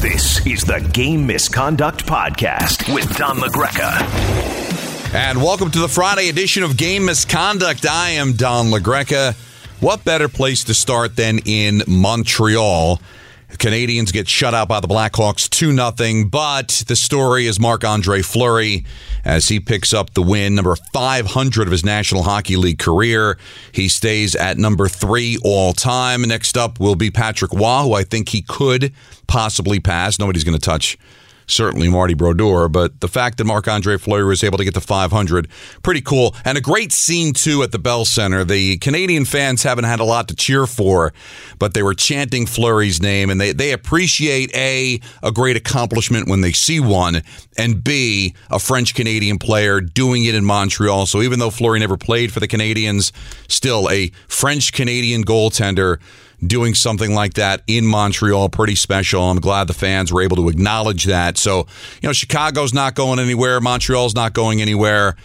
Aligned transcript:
This 0.00 0.46
is 0.46 0.62
the 0.62 0.80
Game 0.94 1.26
Misconduct 1.26 2.06
Podcast 2.06 2.94
with 2.94 3.14
Don 3.18 3.36
LaGreca. 3.36 4.00
And 5.14 5.42
welcome 5.42 5.70
to 5.72 5.78
the 5.78 5.88
Friday 5.88 6.30
edition 6.30 6.62
of 6.62 6.78
Game 6.78 7.04
Misconduct. 7.04 7.86
I 7.86 8.12
am 8.12 8.32
Don 8.32 8.68
LaGreca. 8.68 9.34
What 9.82 10.02
better 10.02 10.30
place 10.30 10.64
to 10.64 10.72
start 10.72 11.16
than 11.16 11.40
in 11.44 11.82
Montreal? 11.86 12.98
Canadiens 13.58 14.12
get 14.12 14.28
shut 14.28 14.54
out 14.54 14.68
by 14.68 14.80
the 14.80 14.88
Blackhawks 14.88 15.48
2 15.48 15.74
0. 15.74 16.24
But 16.28 16.84
the 16.86 16.96
story 16.96 17.46
is 17.46 17.60
Marc 17.60 17.84
Andre 17.84 18.22
Fleury 18.22 18.84
as 19.24 19.48
he 19.48 19.60
picks 19.60 19.92
up 19.92 20.14
the 20.14 20.22
win, 20.22 20.54
number 20.54 20.76
500 20.92 21.66
of 21.66 21.72
his 21.72 21.84
National 21.84 22.22
Hockey 22.22 22.56
League 22.56 22.78
career. 22.78 23.38
He 23.72 23.88
stays 23.88 24.34
at 24.34 24.56
number 24.56 24.88
three 24.88 25.38
all 25.44 25.72
time. 25.72 26.22
Next 26.22 26.56
up 26.56 26.80
will 26.80 26.96
be 26.96 27.10
Patrick 27.10 27.52
Roy, 27.52 27.82
who 27.82 27.94
I 27.94 28.04
think 28.04 28.30
he 28.30 28.42
could 28.42 28.92
possibly 29.26 29.80
pass. 29.80 30.18
Nobody's 30.18 30.44
going 30.44 30.58
to 30.58 30.64
touch 30.64 30.96
certainly 31.50 31.88
Marty 31.88 32.14
Brodeur, 32.14 32.68
but 32.68 33.00
the 33.00 33.08
fact 33.08 33.38
that 33.38 33.44
Marc 33.44 33.68
Andre 33.68 33.98
Fleury 33.98 34.24
was 34.24 34.44
able 34.44 34.58
to 34.58 34.64
get 34.64 34.74
to 34.74 34.80
500, 34.80 35.48
pretty 35.82 36.00
cool. 36.00 36.34
And 36.44 36.56
a 36.56 36.60
great 36.60 36.92
scene, 36.92 37.32
too, 37.32 37.62
at 37.62 37.72
the 37.72 37.78
Bell 37.78 38.04
Center. 38.04 38.44
The 38.44 38.78
Canadian 38.78 39.24
fans 39.24 39.62
haven't 39.62 39.84
had 39.84 40.00
a 40.00 40.04
lot 40.04 40.28
to 40.28 40.36
cheer 40.36 40.66
for, 40.66 41.12
but 41.58 41.74
they 41.74 41.82
were 41.82 41.94
chanting 41.94 42.46
Fleury's 42.46 43.00
name, 43.02 43.30
and 43.30 43.40
they, 43.40 43.52
they 43.52 43.72
appreciate 43.72 44.54
A, 44.54 45.00
a 45.22 45.32
great 45.32 45.56
accomplishment 45.56 46.28
when 46.28 46.40
they 46.40 46.52
see 46.52 46.80
one, 46.80 47.22
and 47.56 47.82
B, 47.82 48.34
a 48.50 48.58
French 48.58 48.94
Canadian 48.94 49.38
player 49.38 49.80
doing 49.80 50.24
it 50.24 50.34
in 50.34 50.44
Montreal. 50.44 51.06
So 51.06 51.22
even 51.22 51.38
though 51.38 51.50
Fleury 51.50 51.80
never 51.80 51.96
played 51.96 52.32
for 52.32 52.40
the 52.40 52.48
Canadiens, 52.48 53.12
still 53.48 53.88
a 53.90 54.10
French 54.28 54.72
Canadian 54.72 55.24
goaltender 55.24 55.98
doing 56.44 56.74
something 56.74 57.14
like 57.14 57.34
that 57.34 57.62
in 57.66 57.86
Montreal. 57.86 58.48
Pretty 58.48 58.74
special. 58.74 59.22
I'm 59.22 59.40
glad 59.40 59.66
the 59.66 59.74
fans 59.74 60.12
were 60.12 60.22
able 60.22 60.36
to 60.36 60.48
acknowledge 60.48 61.04
that. 61.04 61.38
So, 61.38 61.66
you 62.02 62.08
know, 62.08 62.12
Chicago's 62.12 62.74
not 62.74 62.94
going 62.94 63.18
anywhere, 63.18 63.60
Montreal's 63.60 64.14
not 64.14 64.32
going 64.32 64.60
anywhere. 64.62 65.16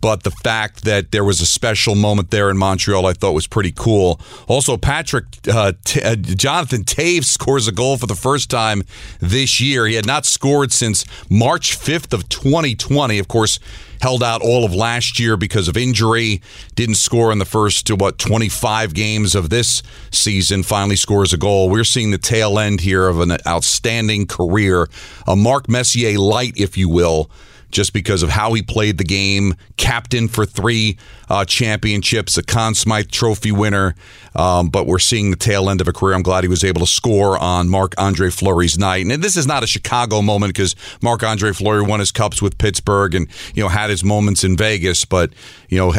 But 0.00 0.22
the 0.22 0.30
fact 0.30 0.84
that 0.84 1.10
there 1.10 1.24
was 1.24 1.40
a 1.40 1.46
special 1.46 1.94
moment 1.94 2.30
there 2.30 2.50
in 2.50 2.56
Montreal, 2.56 3.06
I 3.06 3.12
thought 3.12 3.32
was 3.32 3.46
pretty 3.46 3.72
cool. 3.72 4.20
Also, 4.46 4.76
Patrick 4.76 5.24
uh, 5.50 5.72
T- 5.84 6.02
uh, 6.02 6.16
Jonathan 6.16 6.84
Toews 6.84 7.24
scores 7.24 7.66
a 7.66 7.72
goal 7.72 7.96
for 7.96 8.06
the 8.06 8.14
first 8.14 8.50
time 8.50 8.82
this 9.20 9.60
year. 9.60 9.86
He 9.86 9.94
had 9.94 10.06
not 10.06 10.26
scored 10.26 10.72
since 10.72 11.04
March 11.30 11.78
5th 11.78 12.12
of 12.12 12.28
2020. 12.28 13.18
Of 13.18 13.28
course, 13.28 13.58
held 14.00 14.22
out 14.22 14.42
all 14.42 14.64
of 14.64 14.74
last 14.74 15.18
year 15.18 15.36
because 15.36 15.68
of 15.68 15.76
injury. 15.76 16.40
Didn't 16.74 16.96
score 16.96 17.32
in 17.32 17.38
the 17.38 17.44
first 17.44 17.88
what 17.90 18.18
25 18.18 18.94
games 18.94 19.34
of 19.34 19.50
this 19.50 19.82
season. 20.10 20.62
Finally 20.62 20.96
scores 20.96 21.32
a 21.32 21.36
goal. 21.36 21.68
We're 21.68 21.84
seeing 21.84 22.10
the 22.10 22.18
tail 22.18 22.58
end 22.58 22.80
here 22.80 23.08
of 23.08 23.20
an 23.20 23.36
outstanding 23.46 24.26
career, 24.26 24.88
a 25.26 25.36
Mark 25.36 25.68
Messier 25.68 26.18
light, 26.18 26.52
if 26.56 26.76
you 26.76 26.88
will 26.88 27.30
just 27.70 27.92
because 27.92 28.22
of 28.22 28.30
how 28.30 28.52
he 28.54 28.62
played 28.62 28.98
the 28.98 29.04
game. 29.04 29.54
Captain 29.76 30.28
for 30.28 30.46
three 30.46 30.98
uh, 31.28 31.44
championships, 31.44 32.36
a 32.38 32.42
Conn 32.42 32.74
Smythe 32.74 33.10
Trophy 33.10 33.52
winner. 33.52 33.94
Um, 34.34 34.68
but 34.68 34.86
we're 34.86 34.98
seeing 34.98 35.30
the 35.30 35.36
tail 35.36 35.68
end 35.68 35.80
of 35.80 35.88
a 35.88 35.92
career. 35.92 36.14
I'm 36.14 36.22
glad 36.22 36.44
he 36.44 36.48
was 36.48 36.62
able 36.62 36.80
to 36.80 36.86
score 36.86 37.36
on 37.38 37.68
Marc 37.68 37.94
Andre 37.98 38.30
Fleury's 38.30 38.78
night. 38.78 39.04
And 39.06 39.22
this 39.22 39.36
is 39.36 39.46
not 39.46 39.62
a 39.62 39.66
Chicago 39.66 40.22
moment 40.22 40.54
because 40.54 40.76
Marc 41.02 41.22
Andre 41.22 41.52
Fleury 41.52 41.82
won 41.82 42.00
his 42.00 42.12
cups 42.12 42.40
with 42.40 42.56
Pittsburgh 42.56 43.14
and 43.14 43.28
you 43.54 43.62
know 43.62 43.68
had 43.68 43.90
his 43.90 44.04
moments 44.04 44.44
in 44.44 44.56
Vegas. 44.56 45.04
But 45.04 45.32
you 45.68 45.78
know, 45.78 45.92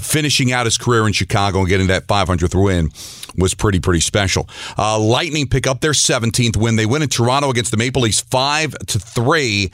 finishing 0.00 0.52
out 0.52 0.66
his 0.66 0.76
career 0.76 1.06
in 1.06 1.12
Chicago 1.12 1.60
and 1.60 1.68
getting 1.68 1.86
that 1.86 2.06
500th 2.06 2.60
win 2.60 2.90
was 3.36 3.54
pretty 3.54 3.78
pretty 3.78 4.00
special. 4.00 4.48
Uh, 4.76 4.98
Lightning 4.98 5.46
pick 5.46 5.66
up 5.66 5.80
their 5.80 5.92
17th 5.92 6.56
win. 6.56 6.76
They 6.76 6.86
win 6.86 7.02
in 7.02 7.08
Toronto 7.08 7.50
against 7.50 7.70
the 7.70 7.76
Maple 7.76 8.02
Leafs 8.02 8.20
five 8.20 8.76
to 8.86 8.98
three 8.98 9.70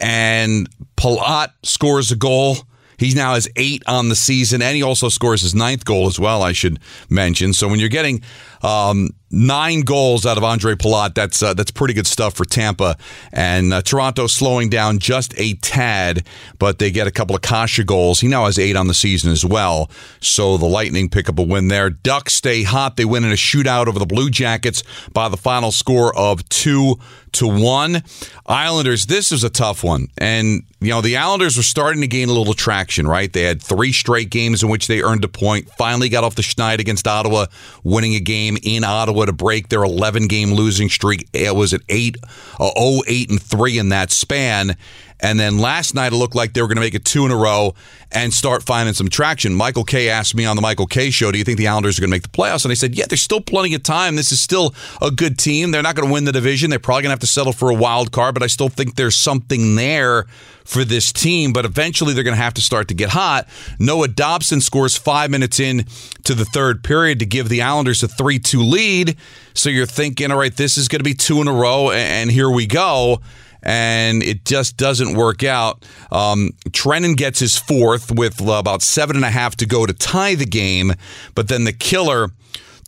and 0.00 0.68
Palat 0.96 1.48
scores 1.62 2.10
a 2.10 2.16
goal. 2.16 2.56
He 2.98 3.14
now 3.14 3.34
has 3.34 3.48
eight 3.56 3.82
on 3.86 4.10
the 4.10 4.16
season, 4.16 4.60
and 4.60 4.76
he 4.76 4.82
also 4.82 5.08
scores 5.08 5.40
his 5.40 5.54
ninth 5.54 5.84
goal 5.84 6.06
as 6.06 6.20
well, 6.20 6.42
I 6.42 6.52
should 6.52 6.78
mention. 7.08 7.54
So 7.54 7.66
when 7.66 7.80
you're 7.80 7.88
getting 7.88 8.22
um, 8.62 9.10
nine 9.30 9.82
goals 9.82 10.26
out 10.26 10.36
of 10.36 10.44
Andre 10.44 10.74
Palat, 10.74 11.14
that's 11.14 11.42
uh, 11.42 11.54
that's 11.54 11.70
pretty 11.70 11.94
good 11.94 12.06
stuff 12.06 12.34
for 12.34 12.44
Tampa. 12.44 12.96
And 13.32 13.72
uh, 13.72 13.82
Toronto 13.82 14.26
slowing 14.26 14.68
down 14.68 14.98
just 14.98 15.34
a 15.38 15.54
tad, 15.54 16.26
but 16.58 16.78
they 16.78 16.90
get 16.90 17.06
a 17.06 17.10
couple 17.10 17.36
of 17.36 17.42
Kase 17.42 17.84
goals. 17.84 18.20
He 18.20 18.28
now 18.28 18.46
has 18.46 18.58
eight 18.58 18.76
on 18.76 18.86
the 18.86 18.94
season 18.94 19.30
as 19.30 19.44
well. 19.44 19.90
So 20.20 20.56
the 20.56 20.66
Lightning 20.66 21.08
pick 21.08 21.28
up 21.28 21.38
a 21.38 21.42
win 21.42 21.68
there. 21.68 21.90
Ducks 21.90 22.34
stay 22.34 22.62
hot. 22.62 22.96
They 22.96 23.04
win 23.04 23.24
in 23.24 23.30
a 23.30 23.36
shootout 23.36 23.86
over 23.86 23.98
the 23.98 24.06
Blue 24.06 24.30
Jackets 24.30 24.82
by 25.12 25.28
the 25.28 25.36
final 25.36 25.72
score 25.72 26.16
of 26.16 26.48
two 26.48 26.96
to 27.32 27.46
one. 27.46 28.02
Islanders, 28.46 29.06
this 29.06 29.30
is 29.30 29.44
a 29.44 29.50
tough 29.50 29.84
one. 29.84 30.08
And, 30.18 30.64
you 30.80 30.90
know, 30.90 31.00
the 31.00 31.16
Islanders 31.16 31.56
were 31.56 31.62
starting 31.62 32.00
to 32.00 32.08
gain 32.08 32.28
a 32.28 32.32
little 32.32 32.54
traction, 32.54 33.06
right? 33.06 33.32
They 33.32 33.42
had 33.42 33.62
three 33.62 33.92
straight 33.92 34.30
games 34.30 34.64
in 34.64 34.68
which 34.68 34.88
they 34.88 35.02
earned 35.02 35.24
a 35.24 35.28
point, 35.28 35.70
finally 35.78 36.08
got 36.08 36.24
off 36.24 36.34
the 36.34 36.42
schneid 36.42 36.80
against 36.80 37.06
Ottawa, 37.06 37.46
winning 37.84 38.14
a 38.16 38.20
game 38.20 38.58
in 38.64 38.82
Ottawa 38.82 39.19
to 39.26 39.32
break 39.32 39.68
their 39.68 39.82
11 39.82 40.26
game 40.26 40.52
losing 40.52 40.88
streak. 40.88 41.28
It 41.32 41.54
was 41.54 41.72
at 41.74 41.82
8, 41.88 42.16
uh, 42.58 42.70
0, 42.78 43.02
8, 43.06 43.30
and 43.30 43.42
3 43.42 43.78
in 43.78 43.88
that 43.90 44.10
span. 44.10 44.76
And 45.22 45.38
then 45.38 45.58
last 45.58 45.94
night, 45.94 46.12
it 46.12 46.16
looked 46.16 46.34
like 46.34 46.54
they 46.54 46.62
were 46.62 46.68
going 46.68 46.76
to 46.76 46.82
make 46.82 46.94
it 46.94 47.04
two 47.04 47.26
in 47.26 47.30
a 47.30 47.36
row 47.36 47.74
and 48.10 48.32
start 48.32 48.62
finding 48.62 48.94
some 48.94 49.08
traction. 49.08 49.54
Michael 49.54 49.84
Kay 49.84 50.08
asked 50.08 50.34
me 50.34 50.44
on 50.44 50.56
the 50.56 50.62
Michael 50.62 50.86
Kay 50.86 51.10
show, 51.10 51.30
Do 51.30 51.38
you 51.38 51.44
think 51.44 51.58
the 51.58 51.68
Islanders 51.68 51.98
are 51.98 52.02
going 52.02 52.10
to 52.10 52.14
make 52.14 52.22
the 52.22 52.28
playoffs? 52.28 52.64
And 52.64 52.72
I 52.72 52.74
said, 52.74 52.94
Yeah, 52.94 53.04
there's 53.06 53.22
still 53.22 53.40
plenty 53.40 53.74
of 53.74 53.82
time. 53.82 54.16
This 54.16 54.32
is 54.32 54.40
still 54.40 54.74
a 55.02 55.10
good 55.10 55.38
team. 55.38 55.70
They're 55.70 55.82
not 55.82 55.94
going 55.94 56.08
to 56.08 56.12
win 56.12 56.24
the 56.24 56.32
division. 56.32 56.70
They're 56.70 56.78
probably 56.78 57.02
going 57.02 57.10
to 57.10 57.14
have 57.14 57.20
to 57.20 57.26
settle 57.26 57.52
for 57.52 57.70
a 57.70 57.74
wild 57.74 58.12
card, 58.12 58.34
but 58.34 58.42
I 58.42 58.46
still 58.46 58.68
think 58.68 58.94
there's 58.94 59.16
something 59.16 59.76
there 59.76 60.26
for 60.70 60.84
this 60.84 61.12
team. 61.12 61.52
But 61.52 61.64
eventually, 61.64 62.14
they're 62.14 62.24
going 62.24 62.36
to 62.36 62.42
have 62.42 62.54
to 62.54 62.62
start 62.62 62.88
to 62.88 62.94
get 62.94 63.10
hot. 63.10 63.48
Noah 63.78 64.08
Dobson 64.08 64.60
scores 64.60 64.96
five 64.96 65.30
minutes 65.30 65.58
in 65.58 65.84
to 66.24 66.34
the 66.34 66.44
third 66.44 66.84
period 66.84 67.18
to 67.18 67.26
give 67.26 67.48
the 67.48 67.62
Islanders 67.62 68.02
a 68.02 68.08
3 68.08 68.38
2 68.38 68.62
lead. 68.62 69.16
So 69.54 69.68
you're 69.68 69.86
thinking, 69.86 70.30
All 70.30 70.38
right, 70.38 70.54
this 70.54 70.78
is 70.78 70.88
going 70.88 71.00
to 71.00 71.04
be 71.04 71.14
two 71.14 71.40
in 71.40 71.48
a 71.48 71.52
row, 71.52 71.90
and 71.90 72.30
here 72.30 72.50
we 72.50 72.66
go 72.66 73.20
and 73.62 74.22
it 74.22 74.44
just 74.46 74.78
doesn't 74.78 75.14
work 75.14 75.44
out. 75.44 75.84
Um, 76.10 76.52
Trenin 76.70 77.14
gets 77.14 77.40
his 77.40 77.58
fourth 77.58 78.10
with 78.10 78.40
about 78.40 78.80
seven 78.80 79.16
and 79.16 79.24
a 79.24 79.30
half 79.30 79.56
to 79.56 79.66
go 79.66 79.84
to 79.84 79.92
tie 79.92 80.34
the 80.34 80.46
game, 80.46 80.94
but 81.34 81.48
then 81.48 81.64
the 81.64 81.72
killer. 81.72 82.30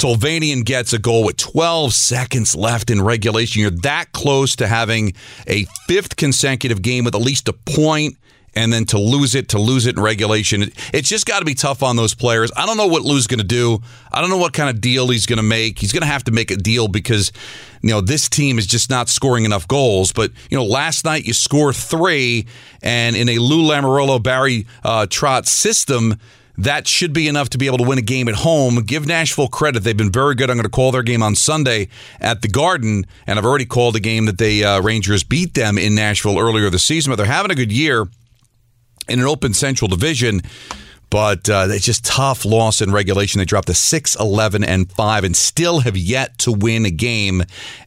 Tolvanen 0.03 0.65
gets 0.65 0.93
a 0.93 0.99
goal 0.99 1.23
with 1.23 1.37
12 1.37 1.93
seconds 1.93 2.57
left 2.57 2.91
in 2.91 3.01
regulation. 3.01 3.63
You're 3.63 3.71
that 3.83 4.11
close 4.11 4.57
to 4.57 4.67
having 4.67 5.13
a 5.47 5.65
fifth 5.87 6.17
consecutive 6.17 6.83
game 6.83 7.05
with 7.05 7.15
at 7.15 7.21
least 7.21 7.49
a 7.49 7.53
point 7.53 8.17
and 8.57 8.73
then 8.73 8.85
to 8.87 8.99
lose 8.99 9.37
it, 9.37 9.51
to 9.51 9.61
lose 9.61 9.87
it 9.87 9.97
in 9.97 10.03
regulation. 10.03 10.73
It's 10.93 11.09
just 11.09 11.25
got 11.25 11.39
to 11.39 11.45
be 11.45 11.55
tough 11.55 11.85
on 11.85 11.95
those 11.95 12.15
players. 12.15 12.51
I 12.57 12.67
don't 12.67 12.77
know 12.77 12.89
what 12.89 13.03
Lou's 13.03 13.29
going 13.29 13.39
to 13.39 13.47
do. 13.47 13.81
I 14.11 14.21
don't 14.21 14.29
know 14.29 14.39
what 14.39 14.53
kind 14.53 14.69
of 14.69 14.81
deal 14.81 15.07
he's 15.09 15.25
going 15.25 15.37
to 15.37 15.45
make. 15.45 15.79
He's 15.79 15.93
going 15.93 16.03
to 16.03 16.09
have 16.09 16.25
to 16.25 16.33
make 16.33 16.51
a 16.51 16.57
deal 16.57 16.89
because, 16.89 17.31
you 17.81 17.91
know, 17.91 18.01
this 18.01 18.29
team 18.29 18.59
is 18.59 18.67
just 18.67 18.91
not 18.91 19.09
scoring 19.09 19.45
enough 19.45 19.69
goals. 19.69 20.13
But, 20.13 20.33
you 20.51 20.59
know, 20.59 20.65
last 20.65 21.05
night 21.05 21.27
you 21.27 21.33
score 21.33 21.73
three, 21.73 22.47
and 22.83 23.15
in 23.15 23.29
a 23.29 23.39
Lou 23.39 23.63
Lamoriello, 23.63 24.21
Barry 24.21 24.67
uh, 24.83 25.07
Trotz 25.09 25.47
system, 25.47 26.17
that 26.59 26.87
should 26.87 27.13
be 27.13 27.29
enough 27.29 27.51
to 27.51 27.59
be 27.59 27.67
able 27.67 27.79
to 27.79 27.85
win 27.85 27.99
a 27.99 28.03
game 28.03 28.29
at 28.29 28.37
home. 28.37 28.83
Give 28.83 29.07
Nashville 29.07 29.49
credit. 29.49 29.81
They've 29.81 29.97
been 29.97 30.13
very 30.13 30.35
good. 30.35 30.51
I'm 30.51 30.57
going 30.57 30.65
to 30.65 30.71
call 30.71 30.93
their 30.93 31.03
game 31.03 31.23
on 31.23 31.35
Sunday 31.35 31.89
at 32.21 32.43
the 32.43 32.49
Garden, 32.49 33.07
and 33.27 33.39
I've 33.39 33.45
already 33.45 33.65
called 33.65 33.97
a 33.97 34.01
game 34.01 34.27
that 34.27 34.39
the 34.39 34.65
uh, 34.65 34.81
Rangers 34.81 35.25
beat 35.25 35.55
them 35.55 35.79
in 35.79 35.95
Nashville 35.95 36.39
earlier 36.39 36.69
this 36.71 36.85
season, 36.85 37.11
but 37.11 37.17
they're 37.17 37.27
having 37.27 37.51
a 37.51 37.55
good 37.55 37.73
year 37.73 38.07
in 39.09 39.19
an 39.19 39.27
open 39.27 39.55
Central 39.55 39.89
Division. 39.89 40.43
But 41.13 41.51
uh, 41.51 41.67
it's 41.69 41.85
just 41.85 42.07
tough 42.07 42.47
loss 42.47 42.81
in 42.81 42.91
regulation. 42.91 43.39
They 43.39 43.45
dropped 43.45 43.67
to 43.67 43.75
6 43.75 44.17
11 44.17 44.65
and 44.65 44.91
5 44.91 45.25
and 45.25 45.37
still 45.37 45.81
have 45.81 45.95
yet 45.95 46.39
to 46.39 46.53
win 46.53 46.87
a 46.87 46.91
game 46.91 47.43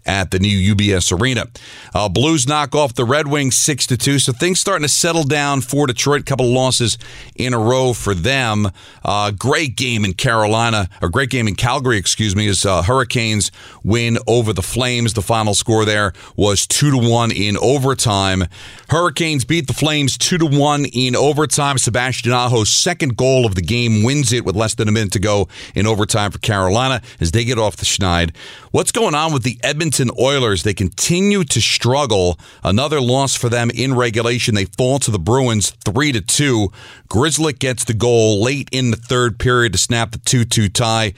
at 0.06 0.30
the 0.30 0.38
new 0.38 0.76
UBS 0.76 1.20
Arena. 1.20 1.48
Uh, 1.96 2.08
Blues 2.08 2.48
knock 2.48 2.76
off 2.76 2.94
the 2.94 3.04
Red 3.04 3.28
Wings 3.28 3.56
6 3.56 3.88
to 3.88 3.98
2. 3.98 4.20
So 4.20 4.32
things 4.32 4.60
starting 4.60 4.84
to 4.84 4.94
settle 4.94 5.24
down 5.24 5.62
for 5.62 5.88
Detroit. 5.88 6.28
couple 6.28 6.46
of 6.46 6.52
losses 6.52 7.00
in 7.36 7.56
a 7.56 7.58
row 7.58 7.94
for 7.94 8.14
them. 8.14 8.68
Uh, 9.04 9.32
great 9.32 9.76
game 9.76 10.06
in 10.06 10.14
Carolina, 10.14 10.88
or 11.02 11.10
great 11.10 11.32
game 11.32 11.48
in 11.48 11.56
Calgary, 11.56 11.98
excuse 11.98 12.36
me, 12.36 12.48
as 12.48 12.64
uh, 12.64 12.84
Hurricanes 12.84 13.52
win 13.84 14.20
over 14.28 14.54
the 14.54 14.62
Flames. 14.62 15.14
The 15.14 15.24
final 15.24 15.56
score 15.56 15.84
there 15.84 16.14
was 16.36 16.68
2 16.68 16.92
to 16.92 17.10
1 17.10 17.32
in 17.32 17.58
overtime. 17.58 18.44
Hurricanes 18.90 19.46
beat 19.46 19.66
the 19.66 19.74
Flames 19.74 20.16
2 20.16 20.38
to 20.38 20.46
1 20.46 20.86
in 20.86 21.16
overtime. 21.16 21.80
Sebastian 21.80 22.32
Aho's 22.32 22.70
second 22.70 23.15
goal 23.16 23.46
of 23.46 23.56
the 23.56 23.62
game 23.62 24.04
wins 24.04 24.32
it 24.34 24.46
with 24.46 24.56
less 24.56 24.76
than 24.76 24.88
a 24.88 24.92
minute 24.92 25.14
to 25.14 25.20
go 25.20 25.48
in 25.74 25.88
overtime 25.88 26.32
for 26.32 26.40
Carolina 26.40 27.02
as 27.20 27.32
they 27.32 27.44
get 27.44 27.58
off 27.58 27.78
the 27.78 27.86
schneid. 27.86 28.36
What's 28.72 28.92
going 28.92 29.16
on 29.16 29.34
with 29.34 29.44
the 29.44 29.60
Edmonton 29.64 30.12
Oilers? 30.20 30.64
They 30.64 30.74
continue 30.74 31.44
to 31.46 31.62
struggle. 31.62 32.40
Another 32.64 33.02
loss 33.02 33.36
for 33.36 33.50
them 33.50 33.70
in 33.72 33.96
regulation. 33.96 34.56
They 34.56 34.66
fall 34.66 35.00
to 35.00 35.12
the 35.12 35.20
Bruins 35.20 35.72
3 35.86 36.12
to 36.14 36.22
2. 36.22 36.72
Grzelcyk 37.10 37.60
gets 37.60 37.84
the 37.84 37.94
goal 37.94 38.42
late 38.42 38.70
in 38.72 38.92
the 38.92 38.98
third 38.98 39.40
period 39.40 39.74
to 39.74 39.80
snap 39.80 40.12
the 40.12 40.20
2 40.20 40.46
2 40.46 40.70
tie 40.70 41.14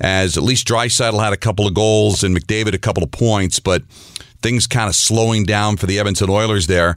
as 0.00 0.36
at 0.36 0.42
least 0.42 0.66
Draisaitl 0.66 1.22
had 1.22 1.32
a 1.32 1.36
couple 1.36 1.66
of 1.66 1.74
goals 1.74 2.24
and 2.24 2.34
McDavid 2.36 2.74
a 2.74 2.78
couple 2.78 3.02
of 3.02 3.10
points, 3.10 3.60
but 3.60 3.82
things 4.42 4.66
kind 4.66 4.88
of 4.88 4.96
slowing 4.96 5.44
down 5.44 5.76
for 5.76 5.86
the 5.86 5.98
Edmonton 5.98 6.30
Oilers 6.30 6.66
there. 6.66 6.96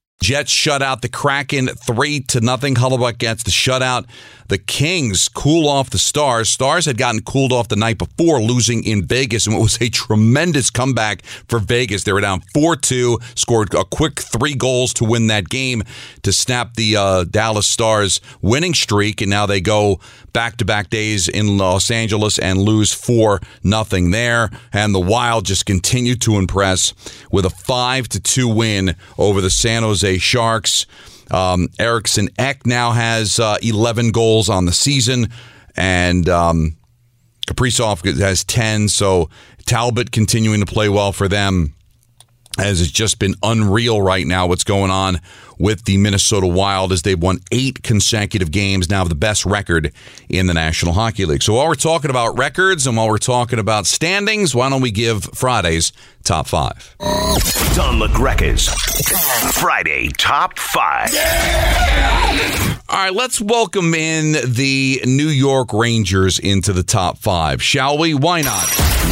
Jets 0.21 0.51
shut 0.51 0.83
out 0.83 1.01
the 1.01 1.09
Kraken 1.09 1.67
three 1.67 2.19
to 2.21 2.41
nothing. 2.41 2.75
Hellebuyck 2.75 3.17
gets 3.17 3.41
the 3.43 3.51
shutout. 3.51 4.05
The 4.49 4.57
Kings 4.57 5.29
cool 5.29 5.67
off 5.67 5.89
the 5.89 5.97
Stars. 5.97 6.49
Stars 6.49 6.85
had 6.85 6.97
gotten 6.97 7.21
cooled 7.21 7.53
off 7.53 7.69
the 7.69 7.77
night 7.77 7.97
before, 7.97 8.41
losing 8.41 8.83
in 8.83 9.05
Vegas, 9.05 9.47
and 9.47 9.55
it 9.55 9.61
was 9.61 9.81
a 9.81 9.89
tremendous 9.89 10.69
comeback 10.69 11.23
for 11.47 11.57
Vegas. 11.57 12.03
They 12.03 12.11
were 12.11 12.19
down 12.19 12.41
4 12.53 12.75
2, 12.75 13.17
scored 13.33 13.73
a 13.73 13.85
quick 13.85 14.19
three 14.19 14.53
goals 14.53 14.93
to 14.95 15.05
win 15.05 15.27
that 15.27 15.47
game 15.47 15.83
to 16.23 16.33
snap 16.33 16.73
the 16.73 16.97
uh, 16.97 17.23
Dallas 17.23 17.65
Stars 17.65 18.19
winning 18.41 18.73
streak, 18.73 19.21
and 19.21 19.29
now 19.29 19.45
they 19.45 19.61
go 19.61 20.01
back 20.33 20.57
to 20.57 20.65
back 20.65 20.89
days 20.89 21.29
in 21.29 21.57
Los 21.57 21.89
Angeles 21.89 22.37
and 22.37 22.59
lose 22.59 22.93
4 22.93 23.39
nothing 23.63 24.11
there. 24.11 24.49
And 24.73 24.93
the 24.93 24.99
Wild 24.99 25.45
just 25.45 25.65
continue 25.65 26.15
to 26.15 26.35
impress 26.35 26.93
with 27.31 27.45
a 27.45 27.49
5 27.49 28.09
to 28.09 28.19
2 28.19 28.47
win 28.49 28.95
over 29.17 29.39
the 29.39 29.49
San 29.49 29.83
Jose 29.83 30.10
Sharks. 30.17 30.85
Um, 31.29 31.69
Eriksson 31.79 32.29
Ek 32.37 32.65
now 32.65 32.91
has 32.91 33.39
uh, 33.39 33.57
11 33.61 34.11
goals 34.11 34.49
on 34.49 34.65
the 34.65 34.73
season, 34.73 35.29
and 35.75 36.27
um, 36.27 36.75
Kaprizov 37.47 38.03
has 38.19 38.43
10. 38.43 38.89
So 38.89 39.29
Talbot 39.65 40.11
continuing 40.11 40.59
to 40.59 40.65
play 40.65 40.89
well 40.89 41.13
for 41.13 41.27
them 41.27 41.73
as 42.59 42.81
it's 42.81 42.91
just 42.91 43.17
been 43.17 43.35
unreal 43.41 44.01
right 44.01 44.27
now 44.27 44.45
what's 44.47 44.65
going 44.65 44.91
on 44.91 45.21
with 45.61 45.85
the 45.85 45.95
Minnesota 45.97 46.47
Wild 46.47 46.91
as 46.91 47.03
they've 47.03 47.21
won 47.21 47.39
eight 47.51 47.83
consecutive 47.83 48.49
games, 48.49 48.89
now 48.89 49.03
the 49.03 49.15
best 49.15 49.45
record 49.45 49.93
in 50.27 50.47
the 50.47 50.53
National 50.53 50.93
Hockey 50.93 51.25
League. 51.25 51.43
So 51.43 51.53
while 51.53 51.67
we're 51.67 51.75
talking 51.75 52.09
about 52.09 52.37
records 52.37 52.87
and 52.87 52.97
while 52.97 53.07
we're 53.07 53.19
talking 53.19 53.59
about 53.59 53.85
standings, 53.85 54.55
why 54.55 54.69
don't 54.69 54.81
we 54.81 54.91
give 54.91 55.23
Friday's 55.23 55.93
top 56.23 56.47
five? 56.47 56.95
Don 57.75 57.99
LaGreca's 57.99 58.67
Friday 59.53 60.09
Top 60.17 60.57
Five. 60.57 61.09
All 62.89 62.97
right, 62.97 63.13
let's 63.13 63.39
welcome 63.39 63.93
in 63.93 64.33
the 64.33 65.01
New 65.05 65.29
York 65.29 65.71
Rangers 65.71 66.39
into 66.39 66.73
the 66.73 66.83
top 66.83 67.19
five, 67.19 67.63
shall 67.63 67.97
we? 67.97 68.13
Why 68.13 68.41
not? 68.41 68.67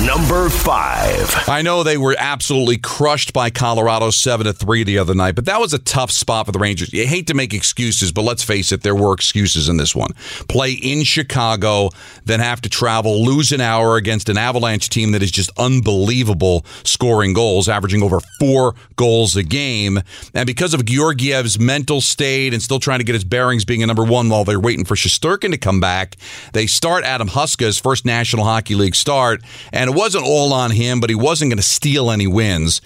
Number 0.05 0.49
five. 0.49 1.47
I 1.47 1.61
know 1.61 1.83
they 1.83 1.97
were 1.97 2.15
absolutely 2.17 2.77
crushed 2.77 3.33
by 3.33 3.49
Colorado 3.49 4.09
7 4.11 4.45
to 4.45 4.53
3 4.53 4.83
the 4.83 4.97
other 4.99 5.15
night, 5.15 5.35
but 5.35 5.45
that 5.45 5.59
was 5.59 5.73
a 5.73 5.79
tough 5.79 6.11
spot 6.11 6.38
for 6.45 6.51
the 6.51 6.59
Rangers. 6.59 6.91
You 6.93 7.07
hate 7.07 7.27
to 7.27 7.33
make 7.33 7.53
excuses, 7.53 8.11
but 8.11 8.23
let's 8.23 8.43
face 8.43 8.71
it, 8.71 8.81
there 8.81 8.95
were 8.95 9.13
excuses 9.13 9.69
in 9.69 9.77
this 9.77 9.95
one. 9.95 10.11
Play 10.47 10.73
in 10.73 11.03
Chicago, 11.03 11.89
then 12.25 12.39
have 12.39 12.61
to 12.61 12.69
travel, 12.69 13.23
lose 13.23 13.51
an 13.51 13.61
hour 13.61 13.95
against 13.95 14.29
an 14.29 14.37
Avalanche 14.37 14.89
team 14.89 15.11
that 15.11 15.23
is 15.23 15.31
just 15.31 15.51
unbelievable 15.57 16.65
scoring 16.83 17.33
goals, 17.33 17.69
averaging 17.69 18.03
over 18.03 18.19
four 18.39 18.75
goals 18.95 19.35
a 19.35 19.43
game. 19.43 19.99
And 20.33 20.45
because 20.45 20.73
of 20.73 20.85
Georgiev's 20.85 21.59
mental 21.59 22.01
state 22.01 22.53
and 22.53 22.61
still 22.61 22.79
trying 22.79 22.99
to 22.99 23.05
get 23.05 23.13
his 23.13 23.23
bearings 23.23 23.65
being 23.65 23.83
a 23.83 23.87
number 23.87 24.03
one 24.03 24.29
while 24.29 24.43
they're 24.43 24.59
waiting 24.59 24.85
for 24.85 24.95
Shesterkin 24.95 25.51
to 25.51 25.57
come 25.57 25.79
back, 25.79 26.15
they 26.53 26.67
start 26.67 27.03
Adam 27.03 27.29
Huska's 27.29 27.79
first 27.79 28.05
National 28.05 28.45
Hockey 28.45 28.75
League 28.75 28.95
start. 28.95 29.41
And 29.71 29.89
it 29.89 29.95
wasn't 29.95 30.25
all 30.25 30.53
on 30.53 30.71
him, 30.71 30.99
but 30.99 31.09
he 31.09 31.15
wasn't 31.15 31.51
going 31.51 31.57
to 31.57 31.63
steal 31.63 32.11
any 32.11 32.27
wins. 32.27 32.81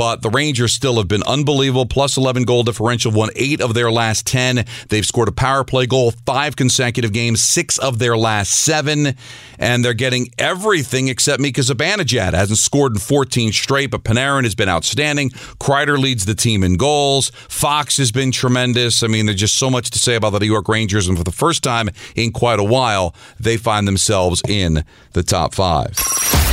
But 0.00 0.22
the 0.22 0.30
Rangers 0.30 0.72
still 0.72 0.96
have 0.96 1.08
been 1.08 1.22
unbelievable. 1.24 1.84
Plus 1.84 2.16
11 2.16 2.44
goal 2.44 2.62
differential, 2.62 3.12
won 3.12 3.28
eight 3.36 3.60
of 3.60 3.74
their 3.74 3.92
last 3.92 4.26
10. 4.26 4.64
They've 4.88 5.04
scored 5.04 5.28
a 5.28 5.32
power 5.32 5.62
play 5.62 5.84
goal 5.84 6.14
five 6.24 6.56
consecutive 6.56 7.12
games, 7.12 7.42
six 7.42 7.76
of 7.76 7.98
their 7.98 8.16
last 8.16 8.50
seven. 8.50 9.14
And 9.58 9.84
they're 9.84 9.92
getting 9.92 10.30
everything 10.38 11.08
except 11.08 11.42
Mika 11.42 11.60
Zibanejad. 11.60 12.32
Hasn't 12.32 12.60
scored 12.60 12.94
in 12.94 12.98
14 12.98 13.52
straight, 13.52 13.90
but 13.90 14.02
Panarin 14.02 14.44
has 14.44 14.54
been 14.54 14.70
outstanding. 14.70 15.32
Kreider 15.60 15.98
leads 15.98 16.24
the 16.24 16.34
team 16.34 16.64
in 16.64 16.78
goals. 16.78 17.28
Fox 17.50 17.98
has 17.98 18.10
been 18.10 18.32
tremendous. 18.32 19.02
I 19.02 19.06
mean, 19.06 19.26
there's 19.26 19.38
just 19.38 19.56
so 19.56 19.68
much 19.68 19.90
to 19.90 19.98
say 19.98 20.14
about 20.14 20.30
the 20.30 20.40
New 20.40 20.46
York 20.46 20.66
Rangers. 20.66 21.08
And 21.08 21.18
for 21.18 21.24
the 21.24 21.30
first 21.30 21.62
time 21.62 21.90
in 22.16 22.32
quite 22.32 22.58
a 22.58 22.64
while, 22.64 23.14
they 23.38 23.58
find 23.58 23.86
themselves 23.86 24.40
in 24.48 24.82
the 25.12 25.22
top 25.22 25.54
five. 25.54 25.94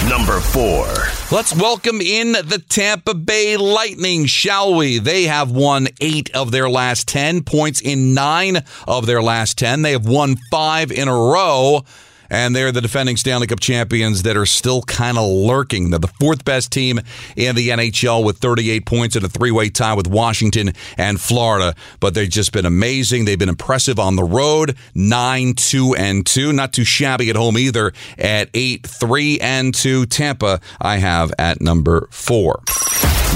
Number 0.06 0.40
four. 0.40 0.88
Let's 1.36 1.54
welcome 1.54 2.00
in 2.00 2.32
the 2.32 2.64
Tampa 2.70 3.14
Bay 3.14 3.58
Lightning, 3.58 4.26
shall 4.26 4.74
we? 4.76 5.00
They 5.00 5.24
have 5.24 5.52
won 5.52 5.88
eight 6.00 6.34
of 6.34 6.52
their 6.52 6.70
last 6.70 7.08
10 7.10 7.44
points 7.44 7.82
in 7.82 8.14
nine 8.14 8.64
of 8.88 9.06
their 9.06 9.22
last 9.22 9.58
10. 9.58 9.82
They 9.82 9.92
have 9.92 10.08
won 10.08 10.38
five 10.50 10.92
in 10.92 11.10
a 11.10 11.14
row 11.14 11.84
and 12.30 12.56
they're 12.56 12.72
the 12.72 12.82
defending 12.82 13.18
Stanley 13.18 13.48
Cup 13.48 13.60
champions 13.60 14.24
that 14.24 14.38
are 14.38 14.46
still 14.46 14.82
kind 14.82 15.18
of 15.18 15.28
lurking. 15.30 15.90
They're 15.90 16.00
the 16.00 16.08
fourth 16.08 16.46
best 16.46 16.72
team 16.72 17.00
in 17.36 17.56
the 17.56 17.70
NHL 17.70 18.24
with 18.24 18.38
38 18.38 18.86
points 18.86 19.16
in 19.16 19.24
a 19.24 19.30
three 19.30 19.52
way 19.52 19.70
tie 19.70 19.94
with 19.94 20.08
Washington 20.08 20.74
and 20.98 21.20
Florida. 21.20 21.76
But 22.00 22.14
they've 22.14 22.30
just 22.30 22.52
been 22.52 22.66
amazing. 22.66 23.26
They've 23.26 23.40
been 23.40 23.50
impressive 23.50 24.00
on 24.00 24.16
the 24.16 24.24
road, 24.24 24.76
9 24.96 25.54
2 25.54 25.96
and 25.96 26.26
2. 26.26 26.54
Not 26.54 26.74
too 26.74 26.84
shabby 26.84 27.30
at 27.30 27.36
home 27.36 27.58
either 27.58 27.94
at 28.18 28.50
8 28.54 28.86
3 28.86 29.40
and 29.40 29.74
2. 29.74 30.06
Tampa, 30.08 30.60
I 30.82 30.98
have 30.98 31.32
at 31.38 31.62
number 31.62 32.08
four. 32.12 32.62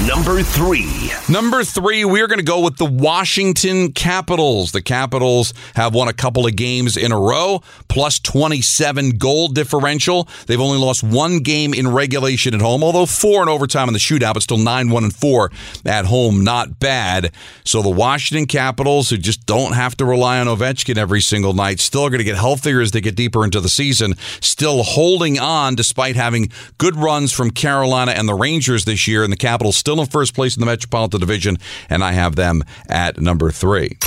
Number 0.06 0.42
three. 0.42 1.12
Number 1.28 1.62
three, 1.62 2.04
we're 2.04 2.26
going 2.26 2.40
to 2.40 2.44
go 2.44 2.60
with 2.60 2.76
the 2.76 2.84
Washington 2.84 3.92
Capitals. 3.92 4.72
The 4.72 4.82
Capitals 4.82 5.54
have 5.76 5.94
won 5.94 6.08
a 6.08 6.12
couple 6.12 6.44
of 6.44 6.56
games 6.56 6.96
in 6.96 7.12
a 7.12 7.18
row, 7.18 7.62
plus 7.86 8.18
27 8.18 9.10
goal 9.10 9.46
differential. 9.46 10.26
They've 10.46 10.60
only 10.60 10.78
lost 10.78 11.04
one 11.04 11.38
game 11.38 11.72
in 11.72 11.86
regulation 11.86 12.52
at 12.52 12.60
home, 12.60 12.82
although 12.82 13.06
four 13.06 13.44
in 13.44 13.48
overtime 13.48 13.86
in 13.86 13.92
the 13.92 14.00
shootout, 14.00 14.34
but 14.34 14.42
still 14.42 14.58
9 14.58 14.90
1 14.90 15.04
and 15.04 15.14
4 15.14 15.52
at 15.86 16.06
home. 16.06 16.42
Not 16.42 16.80
bad. 16.80 17.32
So 17.64 17.80
the 17.80 17.88
Washington 17.88 18.46
Capitals, 18.46 19.08
who 19.08 19.18
just 19.18 19.46
don't 19.46 19.74
have 19.74 19.96
to 19.98 20.04
rely 20.04 20.40
on 20.40 20.48
Ovechkin 20.48 20.96
every 20.96 21.20
single 21.20 21.52
night, 21.52 21.78
still 21.78 22.04
are 22.06 22.10
going 22.10 22.18
to 22.18 22.24
get 22.24 22.36
healthier 22.36 22.80
as 22.80 22.90
they 22.90 23.00
get 23.00 23.14
deeper 23.14 23.44
into 23.44 23.60
the 23.60 23.68
season, 23.68 24.14
still 24.40 24.82
holding 24.82 25.38
on 25.38 25.76
despite 25.76 26.16
having 26.16 26.50
good 26.78 26.96
runs 26.96 27.30
from 27.30 27.52
Carolina 27.52 28.10
and 28.10 28.28
the 28.28 28.34
Rangers 28.34 28.84
this 28.84 29.06
year, 29.06 29.22
and 29.22 29.32
the 29.32 29.36
Capitals 29.36 29.76
still 29.76 29.91
in 30.00 30.06
first 30.06 30.34
place 30.34 30.56
in 30.56 30.60
the 30.60 30.66
Metropolitan 30.66 31.20
Division, 31.20 31.58
and 31.88 32.02
I 32.02 32.12
have 32.12 32.36
them 32.36 32.64
at 32.88 33.20
number 33.20 33.50
three. 33.50 33.98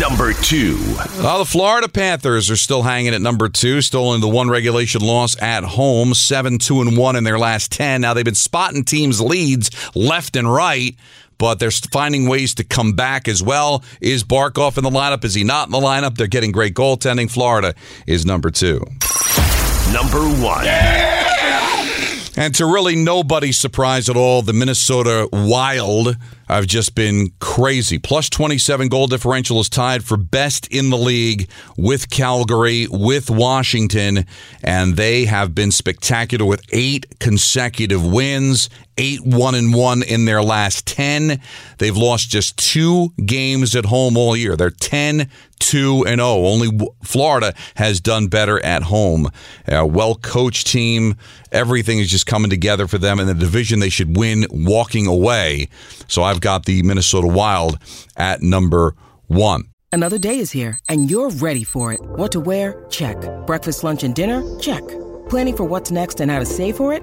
Number 0.00 0.32
two. 0.32 0.76
Well, 1.18 1.38
the 1.38 1.44
Florida 1.44 1.88
Panthers 1.88 2.50
are 2.50 2.56
still 2.56 2.82
hanging 2.82 3.14
at 3.14 3.20
number 3.20 3.48
two, 3.48 3.80
still 3.80 4.14
in 4.14 4.20
the 4.20 4.28
one 4.28 4.50
regulation 4.50 5.00
loss 5.00 5.40
at 5.40 5.62
home, 5.62 6.12
seven 6.12 6.58
two 6.58 6.80
and 6.80 6.98
one 6.98 7.14
in 7.14 7.24
their 7.24 7.38
last 7.38 7.70
ten. 7.70 8.00
Now 8.00 8.12
they've 8.12 8.24
been 8.24 8.34
spotting 8.34 8.84
teams' 8.84 9.20
leads 9.20 9.70
left 9.94 10.34
and 10.34 10.52
right, 10.52 10.96
but 11.38 11.60
they're 11.60 11.70
finding 11.70 12.28
ways 12.28 12.54
to 12.56 12.64
come 12.64 12.94
back 12.94 13.28
as 13.28 13.42
well. 13.42 13.84
Is 14.00 14.24
Barkov 14.24 14.76
in 14.76 14.84
the 14.84 14.90
lineup? 14.90 15.24
Is 15.24 15.34
he 15.34 15.44
not 15.44 15.68
in 15.68 15.72
the 15.72 15.78
lineup? 15.78 16.16
They're 16.16 16.26
getting 16.26 16.50
great 16.50 16.74
goaltending. 16.74 17.30
Florida 17.30 17.74
is 18.08 18.26
number 18.26 18.50
two. 18.50 18.84
Number 19.92 20.20
one. 20.44 20.66
And 22.38 22.54
to 22.56 22.66
really 22.66 22.96
nobody's 22.96 23.58
surprise 23.58 24.10
at 24.10 24.16
all, 24.16 24.42
the 24.42 24.52
Minnesota 24.52 25.26
Wild 25.32 26.16
have 26.48 26.66
just 26.66 26.94
been 26.94 27.32
crazy. 27.40 27.98
Plus 27.98 28.28
27 28.28 28.88
goal 28.88 29.06
differential 29.06 29.58
is 29.58 29.70
tied 29.70 30.04
for 30.04 30.18
best 30.18 30.68
in 30.68 30.90
the 30.90 30.98
league 30.98 31.48
with 31.78 32.10
Calgary, 32.10 32.88
with 32.90 33.30
Washington, 33.30 34.26
and 34.62 34.96
they 34.96 35.24
have 35.24 35.54
been 35.54 35.72
spectacular 35.72 36.44
with 36.44 36.62
eight 36.72 37.18
consecutive 37.20 38.04
wins, 38.04 38.68
eight 38.98 39.20
one 39.24 39.54
and 39.54 39.74
one 39.74 40.02
in 40.02 40.24
their 40.24 40.42
last 40.42 40.86
10. 40.86 41.40
They've 41.78 41.96
lost 41.96 42.30
just 42.30 42.56
two 42.56 43.12
games 43.24 43.74
at 43.76 43.86
home 43.86 44.16
all 44.16 44.36
year. 44.36 44.56
They're 44.56 44.70
10 44.70 45.30
2 45.58 46.04
and 46.06 46.20
0. 46.20 46.26
Only 46.26 46.68
Florida 47.02 47.54
has 47.76 48.00
done 48.00 48.28
better 48.28 48.62
at 48.64 48.84
home. 48.84 49.30
A 49.66 49.86
well 49.86 50.14
coached 50.14 50.66
team. 50.66 51.16
Everything 51.52 51.98
is 51.98 52.10
just 52.10 52.26
coming 52.26 52.50
together 52.50 52.86
for 52.86 52.98
them 52.98 53.18
in 53.20 53.26
the 53.26 53.34
division 53.34 53.80
they 53.80 53.88
should 53.88 54.16
win 54.16 54.46
walking 54.50 55.06
away. 55.06 55.68
So 56.08 56.22
I've 56.22 56.40
got 56.40 56.66
the 56.66 56.82
Minnesota 56.82 57.26
Wild 57.26 57.78
at 58.16 58.42
number 58.42 58.94
one. 59.26 59.64
Another 59.92 60.18
day 60.18 60.38
is 60.40 60.50
here, 60.50 60.78
and 60.88 61.10
you're 61.10 61.30
ready 61.30 61.64
for 61.64 61.92
it. 61.92 62.00
What 62.00 62.32
to 62.32 62.40
wear? 62.40 62.84
Check. 62.90 63.16
Breakfast, 63.46 63.82
lunch, 63.82 64.02
and 64.02 64.14
dinner? 64.14 64.42
Check. 64.58 64.82
Planning 65.30 65.56
for 65.56 65.64
what's 65.64 65.90
next 65.90 66.20
and 66.20 66.30
how 66.30 66.38
to 66.38 66.44
save 66.44 66.76
for 66.76 66.92
it? 66.92 67.02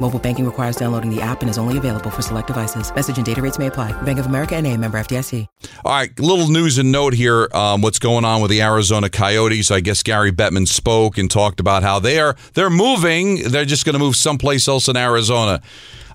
Mobile 0.00 0.18
banking 0.18 0.44
requires 0.44 0.76
downloading 0.76 1.14
the 1.14 1.20
app 1.20 1.40
and 1.40 1.50
is 1.50 1.58
only 1.58 1.76
available 1.76 2.10
for 2.10 2.22
select 2.22 2.46
devices. 2.46 2.94
Message 2.94 3.16
and 3.16 3.26
data 3.26 3.42
rates 3.42 3.58
may 3.58 3.66
apply. 3.66 3.92
Bank 4.02 4.18
of 4.18 4.26
America 4.26 4.56
and 4.56 4.66
a 4.66 4.76
member 4.76 4.98
FDIC. 4.98 5.46
All 5.84 5.92
right, 5.92 6.18
little 6.20 6.48
news 6.48 6.78
and 6.78 6.92
note 6.92 7.14
here. 7.14 7.48
Um, 7.52 7.82
what's 7.82 7.98
going 7.98 8.24
on 8.24 8.40
with 8.40 8.50
the 8.50 8.62
Arizona 8.62 9.08
Coyotes? 9.10 9.70
I 9.70 9.80
guess 9.80 10.02
Gary 10.02 10.32
Bettman 10.32 10.68
spoke 10.68 11.18
and 11.18 11.30
talked 11.30 11.60
about 11.60 11.82
how 11.82 11.98
they 11.98 12.18
are 12.18 12.36
they're 12.54 12.70
moving. 12.70 13.42
They're 13.50 13.64
just 13.64 13.84
going 13.84 13.94
to 13.94 13.98
move 13.98 14.16
someplace 14.16 14.68
else 14.68 14.88
in 14.88 14.96
Arizona. 14.96 15.60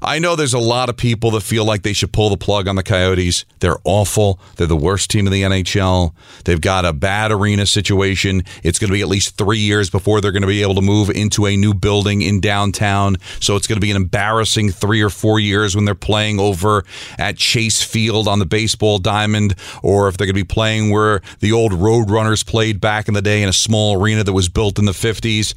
I 0.05 0.19
know 0.19 0.35
there's 0.35 0.53
a 0.53 0.59
lot 0.59 0.89
of 0.89 0.97
people 0.97 1.31
that 1.31 1.41
feel 1.41 1.63
like 1.63 1.83
they 1.83 1.93
should 1.93 2.11
pull 2.11 2.29
the 2.29 2.37
plug 2.37 2.67
on 2.67 2.75
the 2.75 2.83
Coyotes. 2.83 3.45
They're 3.59 3.77
awful. 3.85 4.37
They're 4.57 4.67
the 4.67 4.75
worst 4.75 5.09
team 5.09 5.27
in 5.27 5.31
the 5.31 5.43
NHL. 5.43 6.13
They've 6.43 6.59
got 6.59 6.83
a 6.83 6.91
bad 6.91 7.31
arena 7.31 7.65
situation. 7.65 8.43
It's 8.63 8.79
going 8.79 8.89
to 8.89 8.93
be 8.93 9.01
at 9.01 9.07
least 9.07 9.37
three 9.37 9.59
years 9.59 9.89
before 9.89 10.19
they're 10.19 10.33
going 10.33 10.41
to 10.41 10.47
be 10.47 10.61
able 10.61 10.75
to 10.75 10.81
move 10.81 11.09
into 11.09 11.45
a 11.45 11.55
new 11.55 11.73
building 11.73 12.21
in 12.21 12.41
downtown. 12.41 13.15
So 13.39 13.55
it's 13.55 13.65
going 13.65 13.77
to 13.77 13.81
be 13.81 13.91
an 13.91 13.95
embarrassing 13.95 14.71
three 14.71 15.01
or 15.01 15.09
four 15.09 15.39
years 15.39 15.73
when 15.73 15.85
they're 15.85 15.95
playing 15.95 16.37
over 16.37 16.83
at 17.17 17.37
Chase 17.37 17.81
Field 17.81 18.27
on 18.27 18.39
the 18.39 18.45
baseball 18.45 18.99
diamond, 18.99 19.55
or 19.81 20.09
if 20.09 20.17
they're 20.17 20.27
going 20.27 20.35
to 20.35 20.43
be 20.43 20.43
playing 20.43 20.91
where 20.91 21.21
the 21.39 21.53
old 21.53 21.71
Roadrunners 21.71 22.45
played 22.45 22.81
back 22.81 23.07
in 23.07 23.13
the 23.13 23.21
day 23.21 23.41
in 23.41 23.47
a 23.47 23.53
small 23.53 24.01
arena 24.01 24.25
that 24.25 24.33
was 24.33 24.49
built 24.49 24.79
in 24.79 24.85
the 24.85 24.91
50s. 24.91 25.53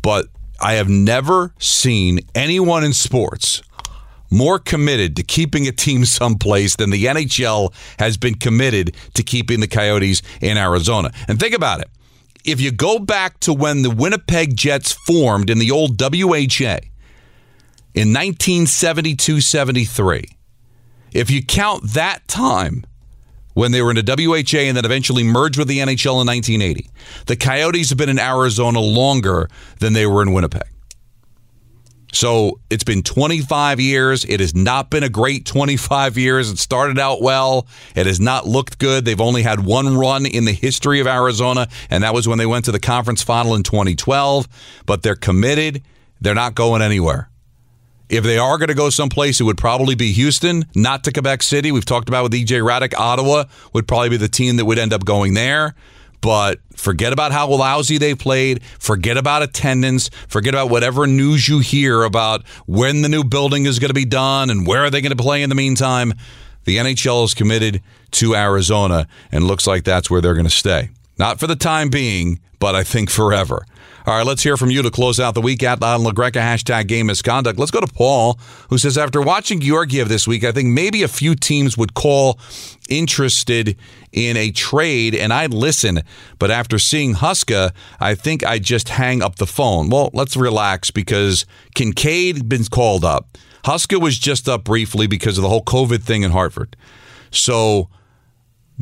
But 0.00 0.26
I 0.62 0.74
have 0.74 0.88
never 0.88 1.52
seen 1.58 2.20
anyone 2.34 2.84
in 2.84 2.92
sports 2.92 3.62
more 4.30 4.58
committed 4.58 5.16
to 5.16 5.22
keeping 5.22 5.66
a 5.66 5.72
team 5.72 6.04
someplace 6.04 6.76
than 6.76 6.90
the 6.90 7.04
NHL 7.04 7.72
has 7.98 8.16
been 8.16 8.34
committed 8.34 8.96
to 9.14 9.22
keeping 9.22 9.60
the 9.60 9.68
Coyotes 9.68 10.22
in 10.40 10.56
Arizona. 10.56 11.10
And 11.28 11.38
think 11.38 11.54
about 11.54 11.80
it. 11.80 11.88
If 12.44 12.60
you 12.60 12.72
go 12.72 12.98
back 12.98 13.38
to 13.40 13.52
when 13.52 13.82
the 13.82 13.90
Winnipeg 13.90 14.56
Jets 14.56 14.92
formed 14.92 15.50
in 15.50 15.58
the 15.58 15.70
old 15.70 16.00
WHA 16.00 16.80
in 17.94 18.12
1972 18.12 19.40
73, 19.40 20.24
if 21.12 21.30
you 21.30 21.44
count 21.44 21.92
that 21.92 22.26
time 22.28 22.84
when 23.54 23.72
they 23.72 23.82
were 23.82 23.90
in 23.90 23.96
the 23.96 24.02
WHA 24.02 24.58
and 24.58 24.76
then 24.76 24.84
eventually 24.84 25.24
merged 25.24 25.58
with 25.58 25.68
the 25.68 25.78
NHL 25.78 26.20
in 26.20 26.26
1980, 26.26 26.88
the 27.26 27.36
Coyotes 27.36 27.90
have 27.90 27.98
been 27.98 28.08
in 28.08 28.18
Arizona 28.18 28.80
longer 28.80 29.48
than 29.80 29.92
they 29.92 30.06
were 30.06 30.22
in 30.22 30.32
Winnipeg. 30.32 30.62
So 32.12 32.60
it's 32.70 32.84
been 32.84 33.02
25 33.02 33.80
years. 33.80 34.24
It 34.24 34.40
has 34.40 34.54
not 34.54 34.90
been 34.90 35.04
a 35.04 35.08
great 35.08 35.44
25 35.44 36.18
years. 36.18 36.50
It 36.50 36.58
started 36.58 36.98
out 36.98 37.22
well. 37.22 37.66
It 37.94 38.06
has 38.06 38.20
not 38.20 38.46
looked 38.46 38.78
good. 38.78 39.04
They've 39.04 39.20
only 39.20 39.42
had 39.42 39.64
one 39.64 39.96
run 39.96 40.26
in 40.26 40.44
the 40.44 40.52
history 40.52 41.00
of 41.00 41.06
Arizona, 41.06 41.68
and 41.88 42.02
that 42.04 42.14
was 42.14 42.26
when 42.26 42.38
they 42.38 42.46
went 42.46 42.64
to 42.66 42.72
the 42.72 42.80
conference 42.80 43.22
final 43.22 43.54
in 43.54 43.62
2012. 43.62 44.48
But 44.86 45.02
they're 45.02 45.14
committed. 45.14 45.82
They're 46.20 46.34
not 46.34 46.54
going 46.54 46.82
anywhere. 46.82 47.30
If 48.08 48.24
they 48.24 48.38
are 48.38 48.58
going 48.58 48.68
to 48.68 48.74
go 48.74 48.90
someplace, 48.90 49.40
it 49.40 49.44
would 49.44 49.56
probably 49.56 49.94
be 49.94 50.10
Houston, 50.12 50.64
not 50.74 51.04
to 51.04 51.12
Quebec 51.12 51.44
City. 51.44 51.70
We've 51.70 51.84
talked 51.84 52.08
about 52.08 52.24
with 52.24 52.32
EJ 52.32 52.60
Hradek. 52.60 52.92
Ottawa 52.98 53.44
would 53.72 53.86
probably 53.86 54.08
be 54.08 54.16
the 54.16 54.28
team 54.28 54.56
that 54.56 54.64
would 54.64 54.80
end 54.80 54.92
up 54.92 55.04
going 55.04 55.34
there. 55.34 55.76
But 56.20 56.60
forget 56.76 57.12
about 57.12 57.32
how 57.32 57.48
lousy 57.48 57.98
they 57.98 58.14
played. 58.14 58.62
Forget 58.78 59.16
about 59.16 59.42
attendance. 59.42 60.10
Forget 60.28 60.54
about 60.54 60.70
whatever 60.70 61.06
news 61.06 61.48
you 61.48 61.60
hear 61.60 62.02
about 62.02 62.46
when 62.66 63.02
the 63.02 63.08
new 63.08 63.24
building 63.24 63.66
is 63.66 63.78
going 63.78 63.88
to 63.88 63.94
be 63.94 64.04
done 64.04 64.50
and 64.50 64.66
where 64.66 64.84
are 64.84 64.90
they 64.90 65.00
going 65.00 65.16
to 65.16 65.22
play 65.22 65.42
in 65.42 65.48
the 65.48 65.54
meantime. 65.54 66.12
The 66.64 66.76
NHL 66.76 67.24
is 67.24 67.34
committed 67.34 67.82
to 68.12 68.34
Arizona 68.34 69.08
and 69.32 69.44
looks 69.44 69.66
like 69.66 69.84
that's 69.84 70.10
where 70.10 70.20
they're 70.20 70.34
going 70.34 70.44
to 70.44 70.50
stay. 70.50 70.90
Not 71.20 71.38
for 71.38 71.46
the 71.46 71.54
time 71.54 71.90
being, 71.90 72.40
but 72.60 72.74
I 72.74 72.82
think 72.82 73.10
forever. 73.10 73.66
All 74.06 74.16
right, 74.16 74.26
let's 74.26 74.42
hear 74.42 74.56
from 74.56 74.70
you 74.70 74.80
to 74.80 74.90
close 74.90 75.20
out 75.20 75.34
the 75.34 75.42
week 75.42 75.62
at 75.62 75.78
Don 75.78 76.00
LaGreca, 76.00 76.40
hashtag 76.40 76.86
game 76.86 77.08
misconduct. 77.08 77.58
Let's 77.58 77.70
go 77.70 77.82
to 77.82 77.86
Paul, 77.86 78.40
who 78.70 78.78
says, 78.78 78.96
after 78.96 79.20
watching 79.20 79.60
Georgiev 79.60 80.08
this 80.08 80.26
week, 80.26 80.44
I 80.44 80.52
think 80.52 80.68
maybe 80.68 81.02
a 81.02 81.08
few 81.08 81.34
teams 81.34 81.76
would 81.76 81.92
call 81.92 82.40
interested 82.88 83.76
in 84.12 84.38
a 84.38 84.50
trade, 84.50 85.14
and 85.14 85.30
I'd 85.30 85.52
listen. 85.52 86.00
But 86.38 86.50
after 86.50 86.78
seeing 86.78 87.16
Huska, 87.16 87.74
I 88.00 88.14
think 88.14 88.42
I'd 88.42 88.64
just 88.64 88.88
hang 88.88 89.22
up 89.22 89.36
the 89.36 89.46
phone. 89.46 89.90
Well, 89.90 90.08
let's 90.14 90.38
relax 90.38 90.90
because 90.90 91.44
Kinkaid 91.76 92.48
been 92.48 92.64
called 92.64 93.04
up. 93.04 93.36
Huska 93.64 94.00
was 94.00 94.18
just 94.18 94.48
up 94.48 94.64
briefly 94.64 95.06
because 95.06 95.36
of 95.36 95.42
the 95.42 95.50
whole 95.50 95.64
COVID 95.64 96.02
thing 96.02 96.22
in 96.22 96.30
Hartford. 96.30 96.76
So 97.30 97.90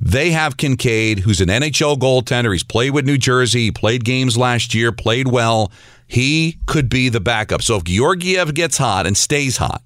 they 0.00 0.30
have 0.30 0.56
Kinkaid, 0.56 1.20
who's 1.20 1.40
an 1.40 1.48
NHL 1.48 1.98
goaltender. 1.98 2.52
He's 2.52 2.62
played 2.62 2.90
with 2.90 3.04
New 3.04 3.18
Jersey. 3.18 3.64
He 3.64 3.72
played 3.72 4.04
games 4.04 4.38
last 4.38 4.74
year, 4.74 4.92
played 4.92 5.28
well. 5.28 5.72
He 6.06 6.58
could 6.66 6.88
be 6.88 7.08
the 7.08 7.20
backup. 7.20 7.62
So 7.62 7.76
if 7.76 7.84
Georgiev 7.84 8.54
gets 8.54 8.78
hot 8.78 9.06
and 9.06 9.16
stays 9.16 9.56
hot, 9.56 9.82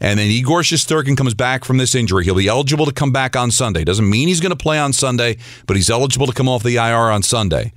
and 0.00 0.18
then 0.18 0.28
Igor 0.28 0.60
Shesterkin 0.62 1.16
comes 1.16 1.34
back 1.34 1.64
from 1.64 1.78
this 1.78 1.94
injury, 1.94 2.24
he'll 2.24 2.34
be 2.34 2.48
eligible 2.48 2.86
to 2.86 2.92
come 2.92 3.12
back 3.12 3.36
on 3.36 3.50
Sunday. 3.50 3.84
Doesn't 3.84 4.08
mean 4.08 4.28
he's 4.28 4.40
going 4.40 4.50
to 4.50 4.56
play 4.56 4.78
on 4.78 4.92
Sunday, 4.92 5.36
but 5.66 5.76
he's 5.76 5.90
eligible 5.90 6.26
to 6.26 6.32
come 6.32 6.48
off 6.48 6.62
the 6.62 6.76
IR 6.76 7.10
on 7.10 7.22
Sunday. 7.22 7.72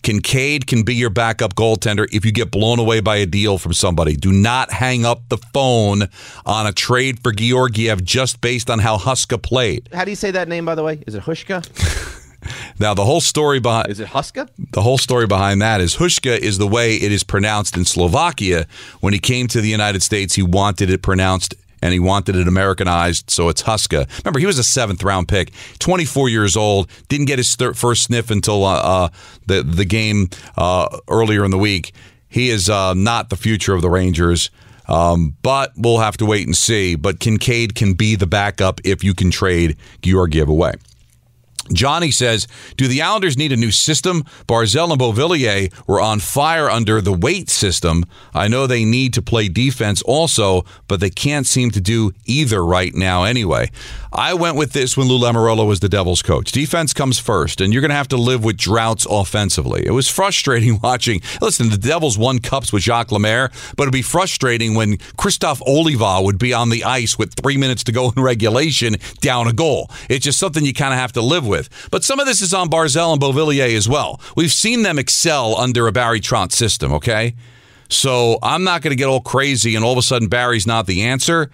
Kinkaid 0.00 0.66
can 0.66 0.82
be 0.82 0.94
your 0.94 1.10
backup 1.10 1.54
goaltender 1.54 2.06
if 2.12 2.24
you 2.24 2.32
get 2.32 2.50
blown 2.50 2.78
away 2.78 3.00
by 3.00 3.16
a 3.16 3.26
deal 3.26 3.58
from 3.58 3.72
somebody. 3.72 4.16
Do 4.16 4.32
not 4.32 4.70
hang 4.72 5.04
up 5.04 5.28
the 5.28 5.38
phone 5.52 6.08
on 6.46 6.66
a 6.66 6.72
trade 6.72 7.22
for 7.22 7.32
Georgiev 7.32 8.04
just 8.04 8.40
based 8.40 8.70
on 8.70 8.78
how 8.78 8.96
Huska 8.98 9.40
played. 9.42 9.88
How 9.92 10.04
do 10.04 10.10
you 10.10 10.16
say 10.16 10.30
that 10.30 10.48
name, 10.48 10.64
by 10.64 10.74
the 10.74 10.82
way? 10.82 11.02
Is 11.06 11.14
it 11.14 11.22
Hushka? 11.24 12.16
Now 12.78 12.94
the 12.94 13.04
whole 13.04 13.20
story 13.20 13.60
behind 13.60 13.90
Is 13.90 14.00
it 14.00 14.08
Huska? 14.08 14.48
the 14.72 14.80
whole 14.80 14.96
story 14.96 15.26
behind 15.26 15.60
that 15.60 15.82
is 15.82 15.96
Hushka 15.96 16.38
is 16.38 16.56
the 16.56 16.66
way 16.66 16.96
it 16.96 17.12
is 17.12 17.22
pronounced 17.22 17.76
in 17.76 17.84
Slovakia. 17.84 18.66
When 19.00 19.12
he 19.12 19.18
came 19.18 19.46
to 19.48 19.60
the 19.60 19.68
United 19.68 20.02
States, 20.02 20.34
he 20.36 20.42
wanted 20.42 20.88
it 20.88 21.02
pronounced 21.02 21.54
and 21.82 21.92
he 21.92 21.98
wanted 21.98 22.36
it 22.36 22.46
Americanized, 22.48 23.30
so 23.30 23.48
it's 23.48 23.62
Huska. 23.62 24.08
Remember, 24.24 24.38
he 24.38 24.46
was 24.46 24.58
a 24.58 24.64
seventh 24.64 25.02
round 25.02 25.28
pick, 25.28 25.52
24 25.78 26.28
years 26.28 26.56
old, 26.56 26.90
didn't 27.08 27.26
get 27.26 27.38
his 27.38 27.54
thir- 27.54 27.74
first 27.74 28.04
sniff 28.04 28.30
until 28.30 28.64
uh, 28.64 28.74
uh, 28.74 29.08
the 29.46 29.62
the 29.62 29.84
game 29.84 30.28
uh, 30.56 30.98
earlier 31.08 31.44
in 31.44 31.50
the 31.50 31.58
week. 31.58 31.92
He 32.28 32.50
is 32.50 32.68
uh, 32.70 32.94
not 32.94 33.28
the 33.28 33.36
future 33.36 33.74
of 33.74 33.82
the 33.82 33.90
Rangers. 33.90 34.50
Um, 34.88 35.36
but 35.42 35.72
we'll 35.76 36.00
have 36.00 36.16
to 36.16 36.26
wait 36.26 36.46
and 36.46 36.56
see. 36.56 36.96
But 36.96 37.20
Kinkaid 37.20 37.76
can 37.76 37.92
be 37.92 38.16
the 38.16 38.26
backup 38.26 38.80
if 38.84 39.04
you 39.04 39.14
can 39.14 39.30
trade 39.30 39.76
Georgiev 40.02 40.48
away. 40.48 40.72
Johnny 41.72 42.10
says, 42.10 42.46
Do 42.76 42.88
the 42.88 43.02
Islanders 43.02 43.36
need 43.36 43.52
a 43.52 43.56
new 43.56 43.70
system? 43.70 44.24
Barzal 44.46 44.90
and 44.90 45.00
Beauvillier 45.00 45.72
were 45.86 46.00
on 46.00 46.20
fire 46.20 46.68
under 46.68 47.00
the 47.00 47.12
Weight 47.12 47.48
system. 47.48 48.04
I 48.34 48.48
know 48.48 48.66
they 48.66 48.84
need 48.84 49.14
to 49.14 49.22
play 49.22 49.48
defense 49.48 50.02
also, 50.02 50.64
but 50.88 51.00
they 51.00 51.10
can't 51.10 51.46
seem 51.46 51.70
to 51.72 51.80
do 51.80 52.12
either 52.24 52.64
right 52.64 52.94
now 52.94 53.24
anyway. 53.24 53.70
I 54.12 54.34
went 54.34 54.56
with 54.56 54.72
this 54.72 54.96
when 54.96 55.06
Lou 55.06 55.18
Lamoriello 55.18 55.66
was 55.66 55.80
the 55.80 55.88
Devils 55.88 56.22
coach. 56.22 56.50
Defense 56.50 56.92
comes 56.92 57.18
first, 57.18 57.60
and 57.60 57.72
you're 57.72 57.80
going 57.80 57.90
to 57.90 57.94
have 57.96 58.08
to 58.08 58.16
live 58.16 58.42
with 58.42 58.56
droughts 58.56 59.06
offensively. 59.08 59.86
It 59.86 59.92
was 59.92 60.08
frustrating 60.20 60.80
watching. 60.82 61.20
Listen, 61.40 61.70
the 61.70 61.78
Devils 61.78 62.18
won 62.18 62.40
cups 62.40 62.72
with 62.72 62.82
Jacques 62.82 63.12
Lemaire, 63.12 63.50
but 63.76 63.84
it'd 63.84 63.92
be 63.92 64.02
frustrating 64.02 64.74
when 64.74 64.96
Krzysztof 64.96 65.60
Oliwa 65.60 66.24
would 66.24 66.38
be 66.38 66.52
on 66.52 66.70
the 66.70 66.84
ice 66.84 67.18
with 67.18 67.34
three 67.34 67.56
minutes 67.56 67.84
to 67.84 67.92
go 67.92 68.10
in 68.10 68.22
regulation 68.22 68.96
down 69.20 69.46
a 69.46 69.52
goal. 69.52 69.90
It's 70.08 70.24
just 70.24 70.38
something 70.38 70.64
you 70.64 70.74
kind 70.74 70.92
of 70.92 70.98
have 70.98 71.12
to 71.12 71.22
live 71.22 71.46
with 71.46 71.59
with. 71.60 71.88
But 71.90 72.04
some 72.04 72.20
of 72.20 72.26
this 72.26 72.40
is 72.40 72.54
on 72.54 72.68
Barzal 72.68 73.12
and 73.12 73.20
Beauvillier 73.20 73.74
as 73.76 73.88
well. 73.88 74.20
We've 74.36 74.52
seen 74.52 74.82
them 74.82 74.98
excel 74.98 75.56
under 75.56 75.86
a 75.86 75.92
Barry 75.92 76.20
Trotz 76.20 76.52
system, 76.52 76.92
okay? 76.94 77.34
So 77.88 78.38
I'm 78.42 78.64
not 78.64 78.82
going 78.82 78.92
to 78.92 78.96
get 78.96 79.06
all 79.06 79.20
crazy 79.20 79.74
and 79.74 79.84
all 79.84 79.92
of 79.92 79.98
a 79.98 80.02
sudden 80.02 80.28
Barry's 80.28 80.66
not 80.66 80.86
the 80.86 81.02
answer. 81.02 81.50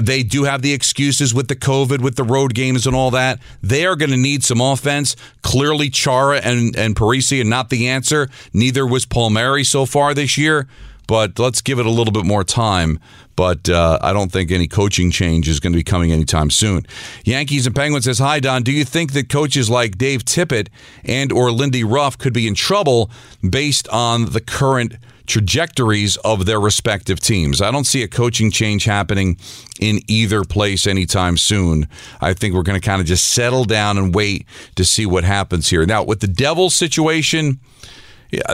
They 0.00 0.22
do 0.22 0.44
have 0.44 0.60
the 0.60 0.74
excuses 0.74 1.32
with 1.32 1.48
the 1.48 1.56
COVID, 1.56 2.02
with 2.02 2.16
the 2.16 2.22
road 2.22 2.54
games 2.54 2.86
and 2.86 2.94
all 2.94 3.10
that. 3.12 3.40
They 3.62 3.86
are 3.86 3.96
going 3.96 4.10
to 4.10 4.18
need 4.18 4.44
some 4.44 4.60
offense. 4.60 5.16
Clearly, 5.42 5.88
Chara 5.88 6.38
and, 6.38 6.76
and 6.76 6.94
Parise 6.94 7.40
are 7.40 7.44
not 7.44 7.70
the 7.70 7.88
answer. 7.88 8.28
Neither 8.52 8.86
was 8.86 9.06
Palmieri 9.06 9.64
so 9.64 9.86
far 9.86 10.12
this 10.12 10.36
year 10.36 10.68
but 11.08 11.38
let's 11.40 11.60
give 11.60 11.80
it 11.80 11.86
a 11.86 11.90
little 11.90 12.12
bit 12.12 12.24
more 12.24 12.44
time. 12.44 13.00
But 13.34 13.68
uh, 13.68 13.98
I 14.00 14.12
don't 14.12 14.30
think 14.30 14.50
any 14.52 14.68
coaching 14.68 15.10
change 15.10 15.48
is 15.48 15.58
going 15.58 15.72
to 15.72 15.76
be 15.76 15.84
coming 15.84 16.12
anytime 16.12 16.50
soon. 16.50 16.86
Yankees 17.24 17.66
and 17.66 17.74
Penguins 17.74 18.04
says, 18.04 18.18
"Hi 18.20 18.38
Don, 18.38 18.62
do 18.62 18.70
you 18.70 18.84
think 18.84 19.12
that 19.12 19.28
coaches 19.28 19.68
like 19.68 19.98
Dave 19.98 20.24
Tippett 20.24 20.68
and 21.04 21.32
or 21.32 21.50
Lindy 21.50 21.82
Ruff 21.82 22.16
could 22.16 22.32
be 22.32 22.46
in 22.46 22.54
trouble 22.54 23.10
based 23.48 23.88
on 23.88 24.26
the 24.26 24.40
current?" 24.40 24.94
trajectories 25.28 26.16
of 26.24 26.46
their 26.46 26.58
respective 26.58 27.20
teams. 27.20 27.60
I 27.60 27.70
don't 27.70 27.84
see 27.84 28.02
a 28.02 28.08
coaching 28.08 28.50
change 28.50 28.84
happening 28.84 29.36
in 29.78 30.00
either 30.08 30.42
place 30.42 30.86
anytime 30.86 31.36
soon. 31.36 31.86
I 32.22 32.32
think 32.32 32.54
we're 32.54 32.62
going 32.62 32.80
to 32.80 32.86
kind 32.86 33.02
of 33.02 33.06
just 33.06 33.28
settle 33.28 33.66
down 33.66 33.98
and 33.98 34.14
wait 34.14 34.46
to 34.76 34.86
see 34.86 35.04
what 35.04 35.24
happens 35.24 35.68
here. 35.68 35.84
Now, 35.84 36.02
with 36.02 36.20
the 36.20 36.28
Devils 36.28 36.74
situation, 36.74 37.60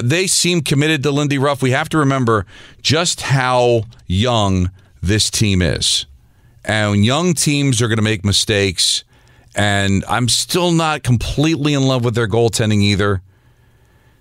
they 0.02 0.26
seem 0.26 0.61
committed 0.61 1.02
to 1.02 1.11
Lindy 1.11 1.38
Ruff. 1.38 1.62
We 1.62 1.73
have 1.73 1.88
to 1.90 1.99
remember 1.99 2.47
just 2.83 3.23
how 3.23 3.85
young 4.07 4.71
this 5.02 5.31
team 5.31 5.62
is. 5.62 6.07
And 6.64 7.04
young 7.04 7.35
teams 7.35 7.83
are 7.83 7.88
going 7.88 7.99
to 7.99 8.02
make 8.02 8.25
mistakes. 8.25 9.04
And 9.54 10.04
I'm 10.09 10.28
still 10.28 10.73
not 10.73 11.02
completely 11.02 11.75
in 11.75 11.83
love 11.83 12.04
with 12.04 12.14
their 12.14 12.28
goaltending 12.28 12.83
either. 12.83 13.23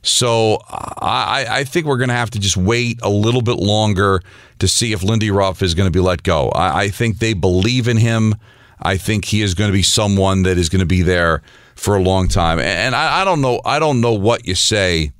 So 0.01 0.59
I, 0.67 1.45
I 1.49 1.63
think 1.63 1.85
we're 1.85 1.97
going 1.97 2.09
to 2.09 2.15
have 2.15 2.29
to 2.31 2.39
just 2.39 2.57
wait 2.57 2.99
a 3.01 3.09
little 3.09 3.41
bit 3.41 3.55
longer 3.55 4.21
to 4.59 4.67
see 4.67 4.91
if 4.91 5.01
Lindy 5.01 5.31
Ruff 5.31 5.61
is 5.61 5.73
going 5.75 5.87
to 5.87 5.91
be 5.91 6.01
let 6.01 6.23
go. 6.23 6.49
I, 6.49 6.83
I 6.83 6.87
think 6.89 7.19
they 7.19 7.33
believe 7.33 7.87
in 7.87 7.97
him. 7.97 8.35
I 8.81 8.97
think 8.97 9.25
he 9.25 9.41
is 9.41 9.53
going 9.53 9.69
to 9.69 9.73
be 9.73 9.83
someone 9.83 10.43
that 10.43 10.57
is 10.57 10.67
going 10.67 10.81
to 10.81 10.85
be 10.85 11.03
there 11.03 11.41
for 11.75 11.95
a 11.95 12.01
long 12.01 12.27
time. 12.27 12.59
And 12.59 12.93
I, 12.93 13.21
I 13.21 13.25
don't 13.25 13.39
know. 13.39 13.61
I 13.63 13.79
don't 13.79 14.01
know 14.01 14.13
what 14.13 14.45
you 14.45 14.55
say 14.55 15.13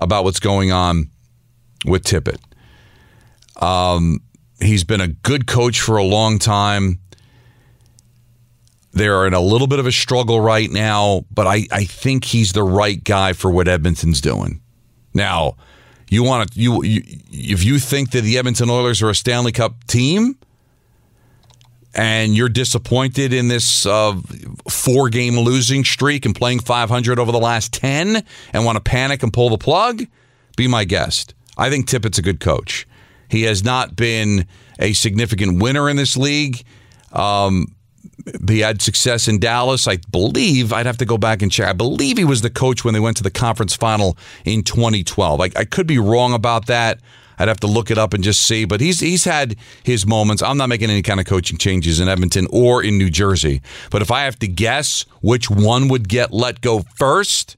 about 0.00 0.24
what's 0.24 0.40
going 0.40 0.72
on 0.72 1.10
with 1.84 2.04
Tippett. 2.04 2.40
Um, 3.62 4.20
he's 4.60 4.84
been 4.84 5.00
a 5.00 5.08
good 5.08 5.46
coach 5.46 5.80
for 5.80 5.96
a 5.96 6.04
long 6.04 6.38
time. 6.38 7.00
They're 8.92 9.26
in 9.26 9.34
a 9.34 9.40
little 9.40 9.66
bit 9.66 9.78
of 9.78 9.86
a 9.86 9.92
struggle 9.92 10.40
right 10.40 10.70
now, 10.70 11.24
but 11.32 11.46
I, 11.46 11.66
I 11.70 11.84
think 11.84 12.24
he's 12.24 12.52
the 12.52 12.64
right 12.64 13.02
guy 13.02 13.34
for 13.34 13.50
what 13.50 13.68
Edmonton's 13.68 14.20
doing. 14.20 14.60
Now, 15.14 15.56
you 16.08 16.24
want 16.24 16.50
to 16.50 16.60
you, 16.60 16.82
you 16.82 17.02
if 17.30 17.64
you 17.64 17.78
think 17.78 18.10
that 18.10 18.22
the 18.22 18.36
Edmonton 18.36 18.68
Oilers 18.68 19.00
are 19.00 19.10
a 19.10 19.14
Stanley 19.14 19.52
Cup 19.52 19.84
team, 19.86 20.36
and 21.94 22.36
you're 22.36 22.48
disappointed 22.48 23.32
in 23.32 23.48
this 23.48 23.84
uh, 23.86 24.18
four 24.68 25.08
game 25.08 25.38
losing 25.38 25.84
streak 25.84 26.24
and 26.24 26.34
playing 26.34 26.60
500 26.60 27.18
over 27.18 27.32
the 27.32 27.38
last 27.38 27.72
10 27.72 28.24
and 28.52 28.64
want 28.64 28.76
to 28.76 28.82
panic 28.82 29.22
and 29.22 29.32
pull 29.32 29.50
the 29.50 29.58
plug, 29.58 30.04
be 30.56 30.68
my 30.68 30.84
guest. 30.84 31.34
I 31.56 31.68
think 31.68 31.86
Tippett's 31.86 32.18
a 32.18 32.22
good 32.22 32.40
coach. 32.40 32.86
He 33.28 33.42
has 33.42 33.64
not 33.64 33.96
been 33.96 34.46
a 34.78 34.92
significant 34.92 35.62
winner 35.62 35.88
in 35.88 35.96
this 35.96 36.16
league. 36.16 36.64
Um, 37.12 37.74
he 38.48 38.60
had 38.60 38.82
success 38.82 39.28
in 39.28 39.38
Dallas. 39.38 39.88
I 39.88 39.98
believe, 40.10 40.72
I'd 40.72 40.86
have 40.86 40.98
to 40.98 41.04
go 41.04 41.18
back 41.18 41.42
and 41.42 41.50
check. 41.50 41.68
I 41.68 41.72
believe 41.72 42.18
he 42.18 42.24
was 42.24 42.42
the 42.42 42.50
coach 42.50 42.84
when 42.84 42.94
they 42.94 43.00
went 43.00 43.16
to 43.18 43.22
the 43.22 43.30
conference 43.30 43.74
final 43.74 44.16
in 44.44 44.62
2012. 44.62 45.40
I, 45.40 45.44
I 45.56 45.64
could 45.64 45.86
be 45.86 45.98
wrong 45.98 46.32
about 46.34 46.66
that. 46.66 47.00
I'd 47.40 47.48
have 47.48 47.60
to 47.60 47.66
look 47.66 47.90
it 47.90 47.96
up 47.96 48.12
and 48.12 48.22
just 48.22 48.42
see. 48.42 48.66
But 48.66 48.82
he's 48.82 49.00
he's 49.00 49.24
had 49.24 49.56
his 49.82 50.06
moments. 50.06 50.42
I'm 50.42 50.58
not 50.58 50.68
making 50.68 50.90
any 50.90 51.00
kind 51.00 51.18
of 51.18 51.24
coaching 51.24 51.56
changes 51.56 51.98
in 51.98 52.06
Edmonton 52.06 52.46
or 52.50 52.84
in 52.84 52.98
New 52.98 53.08
Jersey. 53.08 53.62
But 53.90 54.02
if 54.02 54.10
I 54.10 54.24
have 54.24 54.38
to 54.40 54.46
guess 54.46 55.06
which 55.22 55.48
one 55.48 55.88
would 55.88 56.06
get 56.06 56.32
let 56.32 56.60
go 56.60 56.80
first, 56.96 57.56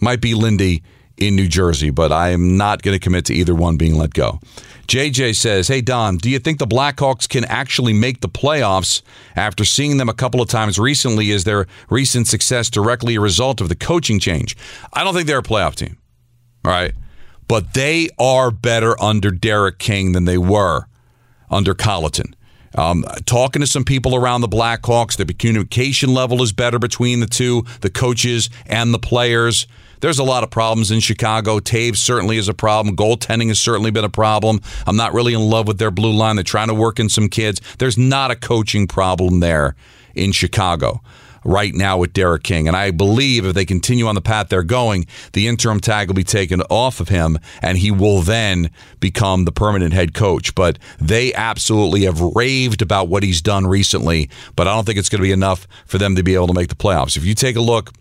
might 0.00 0.22
be 0.22 0.32
Lindy 0.32 0.82
in 1.18 1.36
New 1.36 1.46
Jersey. 1.46 1.90
But 1.90 2.10
I 2.10 2.30
am 2.30 2.56
not 2.56 2.80
going 2.80 2.98
to 2.98 2.98
commit 2.98 3.26
to 3.26 3.34
either 3.34 3.54
one 3.54 3.76
being 3.76 3.96
let 3.96 4.14
go. 4.14 4.40
JJ 4.88 5.36
says, 5.36 5.68
Hey, 5.68 5.82
Don, 5.82 6.16
do 6.16 6.30
you 6.30 6.38
think 6.38 6.58
the 6.58 6.66
Blackhawks 6.66 7.28
can 7.28 7.44
actually 7.44 7.92
make 7.92 8.22
the 8.22 8.30
playoffs 8.30 9.02
after 9.36 9.62
seeing 9.62 9.98
them 9.98 10.08
a 10.08 10.14
couple 10.14 10.40
of 10.40 10.48
times 10.48 10.78
recently? 10.78 11.30
Is 11.30 11.44
their 11.44 11.66
recent 11.90 12.28
success 12.28 12.70
directly 12.70 13.16
a 13.16 13.20
result 13.20 13.60
of 13.60 13.68
the 13.68 13.76
coaching 13.76 14.18
change? 14.18 14.56
I 14.94 15.04
don't 15.04 15.12
think 15.12 15.26
they're 15.26 15.38
a 15.38 15.42
playoff 15.42 15.74
team. 15.74 15.98
All 16.64 16.72
right 16.72 16.94
but 17.50 17.74
they 17.74 18.08
are 18.16 18.52
better 18.52 18.94
under 19.02 19.32
Derek 19.32 19.80
King 19.80 20.12
than 20.12 20.24
they 20.24 20.38
were 20.38 20.86
under 21.50 21.74
Colliton. 21.74 22.36
Um, 22.76 23.04
talking 23.26 23.58
to 23.58 23.66
some 23.66 23.82
people 23.82 24.14
around 24.14 24.42
the 24.42 24.48
Blackhawks, 24.48 25.16
the 25.16 25.24
communication 25.34 26.14
level 26.14 26.44
is 26.44 26.52
better 26.52 26.78
between 26.78 27.18
the 27.18 27.26
two, 27.26 27.64
the 27.80 27.90
coaches 27.90 28.50
and 28.66 28.94
the 28.94 29.00
players. 29.00 29.66
There's 29.98 30.20
a 30.20 30.22
lot 30.22 30.44
of 30.44 30.50
problems 30.50 30.92
in 30.92 31.00
Chicago. 31.00 31.58
Toews 31.58 31.96
certainly 31.96 32.36
is 32.36 32.48
a 32.48 32.54
problem. 32.54 32.94
Goaltending 32.94 33.48
has 33.48 33.58
certainly 33.58 33.90
been 33.90 34.04
a 34.04 34.08
problem. 34.08 34.60
I'm 34.86 34.96
not 34.96 35.12
really 35.12 35.34
in 35.34 35.40
love 35.40 35.66
with 35.66 35.78
their 35.78 35.90
blue 35.90 36.12
line. 36.12 36.36
They're 36.36 36.44
trying 36.44 36.68
to 36.68 36.74
work 36.74 37.00
in 37.00 37.08
some 37.08 37.28
kids. 37.28 37.60
There's 37.80 37.98
not 37.98 38.30
a 38.30 38.36
coaching 38.36 38.86
problem 38.86 39.40
there 39.40 39.74
in 40.14 40.30
Chicago 40.30 41.02
right 41.44 41.74
now 41.74 41.98
with 41.98 42.12
Derek 42.12 42.42
King. 42.42 42.68
And 42.68 42.76
I 42.76 42.90
believe 42.90 43.44
if 43.44 43.54
they 43.54 43.64
continue 43.64 44.06
on 44.06 44.14
the 44.14 44.20
path 44.20 44.48
they're 44.48 44.62
going, 44.62 45.06
the 45.32 45.48
interim 45.48 45.80
tag 45.80 46.08
will 46.08 46.14
be 46.14 46.24
taken 46.24 46.62
off 46.62 47.00
of 47.00 47.08
him 47.08 47.38
and 47.62 47.78
he 47.78 47.90
will 47.90 48.20
then 48.20 48.70
become 49.00 49.44
the 49.44 49.52
permanent 49.52 49.92
head 49.92 50.14
coach. 50.14 50.54
But 50.54 50.78
they 50.98 51.32
absolutely 51.34 52.02
have 52.02 52.20
raved 52.20 52.82
about 52.82 53.08
what 53.08 53.22
he's 53.22 53.42
done 53.42 53.66
recently, 53.66 54.30
but 54.56 54.68
I 54.68 54.74
don't 54.74 54.84
think 54.84 54.98
it's 54.98 55.08
going 55.08 55.20
to 55.20 55.26
be 55.26 55.32
enough 55.32 55.66
for 55.86 55.98
them 55.98 56.16
to 56.16 56.22
be 56.22 56.34
able 56.34 56.48
to 56.48 56.54
make 56.54 56.68
the 56.68 56.74
playoffs. 56.74 57.16
If 57.16 57.24
you 57.24 57.34
take 57.34 57.56
a 57.56 57.60
look, 57.60 57.92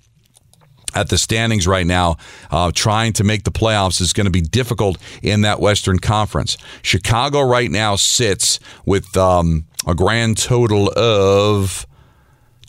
at 0.96 1.10
the 1.10 1.18
standings 1.18 1.68
right 1.68 1.86
now, 1.86 2.18
uh, 2.50 2.72
trying 2.74 3.14
to 3.14 3.24
make 3.24 3.44
the 3.44 3.52
playoffs 3.52 4.02
is 4.02 4.14
going 4.14 4.26
to 4.26 4.32
be 4.32 4.42
difficult 4.42 4.98
in 5.22 5.42
that 5.42 5.60
Western 5.60 6.00
Conference. 6.00 6.58
Chicago 6.82 7.42
right 7.42 7.70
now 7.70 7.96
sits 7.96 8.60
with 8.86 9.16
um, 9.16 9.66
a 9.86 9.94
grand 9.94 10.38
total 10.38 10.92
of 10.98 11.86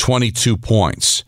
22 0.00 0.56
points. 0.56 1.24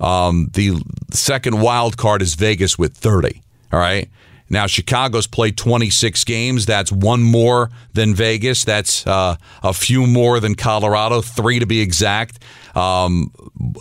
Um, 0.00 0.50
the 0.54 0.82
second 1.12 1.60
wild 1.60 1.96
card 1.96 2.22
is 2.22 2.34
Vegas 2.34 2.78
with 2.78 2.96
30. 2.96 3.42
All 3.72 3.78
right. 3.78 4.08
Now, 4.50 4.66
Chicago's 4.66 5.26
played 5.26 5.56
26 5.56 6.24
games. 6.24 6.66
That's 6.66 6.92
one 6.92 7.22
more 7.22 7.70
than 7.92 8.14
Vegas. 8.14 8.64
That's 8.64 9.06
uh, 9.06 9.36
a 9.62 9.72
few 9.72 10.06
more 10.06 10.40
than 10.40 10.54
Colorado, 10.54 11.22
three 11.22 11.58
to 11.58 11.66
be 11.66 11.80
exact. 11.80 12.42
Um, 12.74 13.32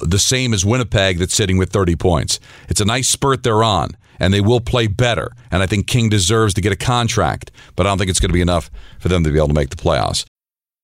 the 0.01 0.19
same 0.19 0.53
as 0.53 0.65
Winnipeg, 0.65 1.19
that's 1.19 1.35
sitting 1.35 1.57
with 1.57 1.71
30 1.71 1.95
points. 1.95 2.39
It's 2.69 2.81
a 2.81 2.85
nice 2.85 3.09
spurt 3.09 3.43
they're 3.43 3.63
on, 3.63 3.91
and 4.19 4.33
they 4.33 4.41
will 4.41 4.61
play 4.61 4.87
better. 4.87 5.31
And 5.51 5.61
I 5.61 5.67
think 5.67 5.87
King 5.87 6.09
deserves 6.09 6.53
to 6.55 6.61
get 6.61 6.71
a 6.71 6.77
contract, 6.77 7.51
but 7.75 7.85
I 7.85 7.89
don't 7.89 7.97
think 7.97 8.09
it's 8.09 8.19
going 8.19 8.29
to 8.29 8.33
be 8.33 8.41
enough 8.41 8.71
for 8.99 9.09
them 9.09 9.23
to 9.23 9.31
be 9.31 9.37
able 9.37 9.49
to 9.49 9.53
make 9.53 9.69
the 9.69 9.75
playoffs. 9.75 10.25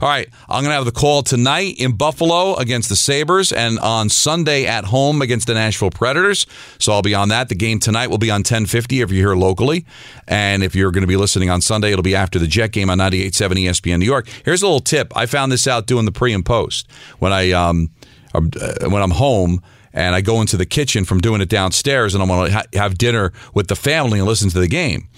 All 0.00 0.08
right, 0.08 0.28
I'm 0.48 0.62
going 0.62 0.72
to 0.72 0.76
have 0.76 0.84
the 0.84 0.92
call 0.92 1.22
tonight 1.22 1.76
in 1.78 1.96
Buffalo 1.96 2.54
against 2.56 2.90
the 2.90 2.96
Sabres 2.96 3.50
and 3.50 3.78
on 3.78 4.10
Sunday 4.10 4.66
at 4.66 4.84
home 4.84 5.22
against 5.22 5.46
the 5.46 5.54
Nashville 5.54 5.90
Predators. 5.90 6.46
So 6.78 6.92
I'll 6.92 7.02
be 7.02 7.14
on 7.14 7.30
that. 7.30 7.48
The 7.48 7.54
game 7.54 7.78
tonight 7.78 8.08
will 8.08 8.18
be 8.18 8.30
on 8.30 8.40
1050 8.40 9.00
if 9.00 9.10
you're 9.10 9.30
here 9.30 9.36
locally. 9.36 9.86
And 10.28 10.62
if 10.62 10.74
you're 10.74 10.90
going 10.90 11.02
to 11.02 11.06
be 11.08 11.16
listening 11.16 11.48
on 11.48 11.62
Sunday, 11.62 11.92
it'll 11.92 12.02
be 12.02 12.14
after 12.14 12.38
the 12.38 12.46
Jet 12.46 12.72
game 12.72 12.90
on 12.90 12.98
98.7 12.98 13.52
ESPN 13.64 13.98
New 13.98 14.04
York. 14.04 14.28
Here's 14.44 14.62
a 14.62 14.66
little 14.66 14.80
tip. 14.80 15.16
I 15.16 15.24
found 15.24 15.50
this 15.50 15.66
out 15.66 15.86
doing 15.86 16.04
the 16.04 16.12
pre 16.12 16.34
and 16.34 16.44
post. 16.44 16.90
When, 17.18 17.32
I, 17.32 17.52
um, 17.52 17.90
uh, 18.34 18.40
when 18.88 19.02
I'm 19.02 19.12
home 19.12 19.62
and 19.94 20.14
I 20.14 20.20
go 20.20 20.42
into 20.42 20.58
the 20.58 20.66
kitchen 20.66 21.06
from 21.06 21.20
doing 21.20 21.40
it 21.40 21.48
downstairs 21.48 22.14
and 22.14 22.22
I'm 22.22 22.28
going 22.28 22.50
to 22.50 22.52
ha- 22.52 22.64
have 22.74 22.98
dinner 22.98 23.32
with 23.54 23.68
the 23.68 23.76
family 23.76 24.18
and 24.18 24.28
listen 24.28 24.50
to 24.50 24.60
the 24.60 24.68
game. 24.68 25.08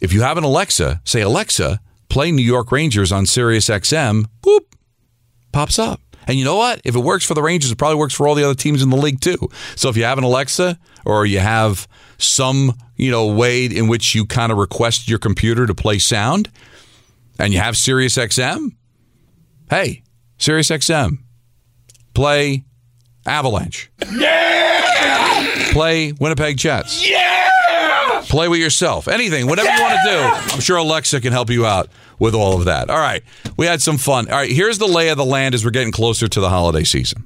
If 0.00 0.12
you 0.12 0.22
have 0.22 0.38
an 0.38 0.44
Alexa, 0.44 1.02
say, 1.04 1.20
Alexa, 1.20 1.80
play 2.10 2.30
New 2.30 2.42
York 2.42 2.70
Rangers 2.70 3.10
on 3.12 3.24
Sirius 3.24 3.68
XM, 3.68 4.26
boop, 4.42 4.66
pops 5.52 5.78
up. 5.78 6.00
And 6.26 6.38
you 6.38 6.44
know 6.44 6.56
what? 6.56 6.82
If 6.84 6.94
it 6.94 7.00
works 7.00 7.24
for 7.24 7.32
the 7.34 7.42
Rangers, 7.42 7.72
it 7.72 7.78
probably 7.78 7.96
works 7.96 8.12
for 8.12 8.28
all 8.28 8.34
the 8.34 8.44
other 8.44 8.54
teams 8.54 8.82
in 8.82 8.90
the 8.90 8.96
league 8.96 9.20
too. 9.20 9.48
So 9.74 9.88
if 9.88 9.96
you 9.96 10.04
have 10.04 10.18
an 10.18 10.24
Alexa 10.24 10.78
or 11.06 11.24
you 11.24 11.38
have 11.38 11.88
some, 12.18 12.76
you 12.96 13.10
know, 13.10 13.32
way 13.32 13.64
in 13.64 13.88
which 13.88 14.14
you 14.14 14.26
kind 14.26 14.52
of 14.52 14.58
request 14.58 15.08
your 15.08 15.18
computer 15.18 15.66
to 15.66 15.74
play 15.74 15.98
sound 15.98 16.50
and 17.38 17.54
you 17.54 17.58
have 17.58 17.76
Sirius 17.76 18.16
XM, 18.16 18.72
hey, 19.70 20.02
Sirius 20.36 20.68
XM, 20.68 21.18
play 22.12 22.64
Avalanche. 23.26 23.90
Yeah! 24.12 25.72
Play 25.72 26.12
Winnipeg 26.12 26.58
Jets. 26.58 27.08
Yeah! 27.08 27.99
Play 28.28 28.48
with 28.48 28.60
yourself. 28.60 29.08
Anything, 29.08 29.46
whatever 29.46 29.68
you 29.68 29.82
want 29.82 29.98
to 30.04 30.10
do. 30.10 30.54
I'm 30.54 30.60
sure 30.60 30.76
Alexa 30.76 31.20
can 31.20 31.32
help 31.32 31.50
you 31.50 31.66
out 31.66 31.88
with 32.18 32.34
all 32.34 32.58
of 32.58 32.66
that. 32.66 32.90
All 32.90 32.98
right. 32.98 33.22
We 33.56 33.66
had 33.66 33.82
some 33.82 33.98
fun. 33.98 34.28
All 34.30 34.36
right. 34.36 34.50
Here's 34.50 34.78
the 34.78 34.86
lay 34.86 35.08
of 35.08 35.16
the 35.16 35.24
land 35.24 35.54
as 35.54 35.64
we're 35.64 35.70
getting 35.70 35.92
closer 35.92 36.28
to 36.28 36.40
the 36.40 36.48
holiday 36.48 36.84
season. 36.84 37.24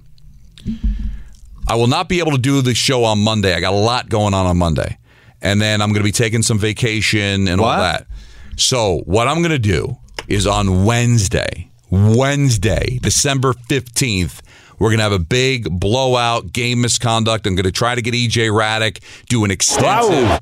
I 1.66 1.76
will 1.76 1.86
not 1.86 2.08
be 2.08 2.18
able 2.18 2.32
to 2.32 2.38
do 2.38 2.60
the 2.62 2.74
show 2.74 3.04
on 3.04 3.18
Monday. 3.18 3.54
I 3.54 3.60
got 3.60 3.72
a 3.72 3.76
lot 3.76 4.08
going 4.08 4.34
on 4.34 4.46
on 4.46 4.56
Monday. 4.56 4.98
And 5.40 5.60
then 5.60 5.82
I'm 5.82 5.90
going 5.90 6.00
to 6.00 6.04
be 6.04 6.12
taking 6.12 6.42
some 6.42 6.58
vacation 6.58 7.48
and 7.48 7.60
all 7.60 7.76
that. 7.76 8.06
So, 8.56 9.02
what 9.04 9.28
I'm 9.28 9.38
going 9.38 9.50
to 9.50 9.58
do 9.58 9.96
is 10.28 10.46
on 10.46 10.84
Wednesday, 10.84 11.70
Wednesday, 11.90 12.98
December 13.02 13.52
15th, 13.52 14.40
we're 14.78 14.90
going 14.90 14.98
to 14.98 15.04
have 15.04 15.12
a 15.12 15.18
big 15.18 15.68
blowout 15.78 16.52
game 16.52 16.80
misconduct. 16.80 17.46
I'm 17.46 17.54
going 17.54 17.64
to 17.64 17.72
try 17.72 17.94
to 17.94 18.02
get 18.02 18.14
EJ 18.14 18.50
Hradek, 18.50 19.02
do 19.28 19.44
an 19.44 19.50
extensive 19.50 20.40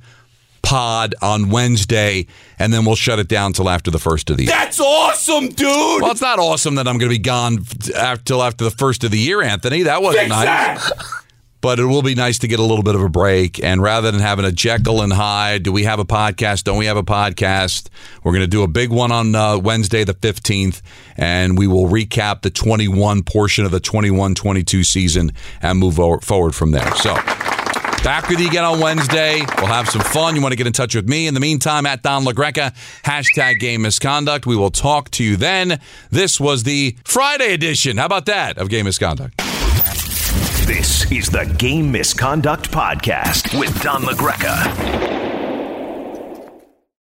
pod 0.62 1.14
on 1.20 1.50
Wednesday, 1.50 2.26
and 2.58 2.72
then 2.72 2.84
we'll 2.84 2.96
shut 2.96 3.18
it 3.18 3.28
down 3.28 3.52
till 3.52 3.68
after 3.68 3.90
the 3.90 3.98
first 3.98 4.30
of 4.30 4.36
the 4.36 4.44
year. 4.44 4.52
That's 4.52 4.80
awesome, 4.80 5.48
dude. 5.48 6.02
Well, 6.02 6.10
it's 6.12 6.20
not 6.22 6.38
awesome 6.38 6.76
that 6.76 6.88
I'm 6.88 6.98
going 6.98 7.10
to 7.10 7.16
be 7.16 7.22
gone 7.22 7.58
till 8.24 8.42
after 8.42 8.64
the 8.64 8.70
first 8.70 9.04
of 9.04 9.10
the 9.10 9.18
year, 9.18 9.42
Anthony. 9.42 9.82
That 9.82 10.02
wasn't 10.02 10.24
Fix 10.24 10.30
nice. 10.30 10.44
that. 10.88 10.92
But 11.60 11.78
it 11.78 11.84
will 11.84 12.02
be 12.02 12.16
nice 12.16 12.40
to 12.40 12.48
get 12.48 12.58
a 12.58 12.62
little 12.64 12.82
bit 12.82 12.96
of 12.96 13.02
a 13.02 13.08
break. 13.08 13.62
And 13.62 13.80
rather 13.80 14.10
than 14.10 14.20
having 14.20 14.44
a 14.44 14.50
Jekyll 14.50 15.00
and 15.00 15.12
Hyde, 15.12 15.62
do 15.62 15.70
we 15.70 15.84
have 15.84 16.00
a 16.00 16.04
podcast? 16.04 16.64
Don't 16.64 16.76
we 16.76 16.86
have 16.86 16.96
a 16.96 17.04
podcast? 17.04 17.88
We're 18.24 18.32
going 18.32 18.42
to 18.42 18.48
do 18.48 18.64
a 18.64 18.68
big 18.68 18.90
one 18.90 19.12
on 19.12 19.32
uh, 19.36 19.58
Wednesday, 19.58 20.02
the 20.02 20.14
15th, 20.14 20.82
and 21.16 21.56
we 21.56 21.68
will 21.68 21.86
recap 21.86 22.42
the 22.42 22.50
21 22.50 23.22
portion 23.22 23.64
of 23.64 23.70
the 23.70 23.78
21 23.78 24.34
22 24.34 24.82
season 24.82 25.30
and 25.60 25.78
move 25.78 25.94
forward 26.24 26.54
from 26.56 26.72
there. 26.72 26.92
So. 26.96 27.16
Back 28.02 28.28
with 28.28 28.40
you 28.40 28.48
again 28.48 28.64
on 28.64 28.80
Wednesday. 28.80 29.42
We'll 29.58 29.66
have 29.66 29.88
some 29.88 30.02
fun. 30.02 30.34
You 30.34 30.42
want 30.42 30.50
to 30.52 30.56
get 30.56 30.66
in 30.66 30.72
touch 30.72 30.96
with 30.96 31.08
me. 31.08 31.28
In 31.28 31.34
the 31.34 31.40
meantime, 31.40 31.86
at 31.86 32.02
Don 32.02 32.24
LaGreca, 32.24 32.74
hashtag 33.04 33.60
game 33.60 33.82
misconduct. 33.82 34.44
We 34.44 34.56
will 34.56 34.72
talk 34.72 35.08
to 35.12 35.24
you 35.24 35.36
then. 35.36 35.80
This 36.10 36.40
was 36.40 36.64
the 36.64 36.96
Friday 37.04 37.54
edition. 37.54 37.98
How 37.98 38.06
about 38.06 38.26
that 38.26 38.58
of 38.58 38.68
game 38.68 38.86
misconduct? 38.86 39.38
This 40.66 41.10
is 41.12 41.28
the 41.28 41.44
Game 41.58 41.92
Misconduct 41.92 42.72
Podcast 42.72 43.58
with 43.58 43.80
Don 43.82 44.02
LaGreca. 44.02 45.21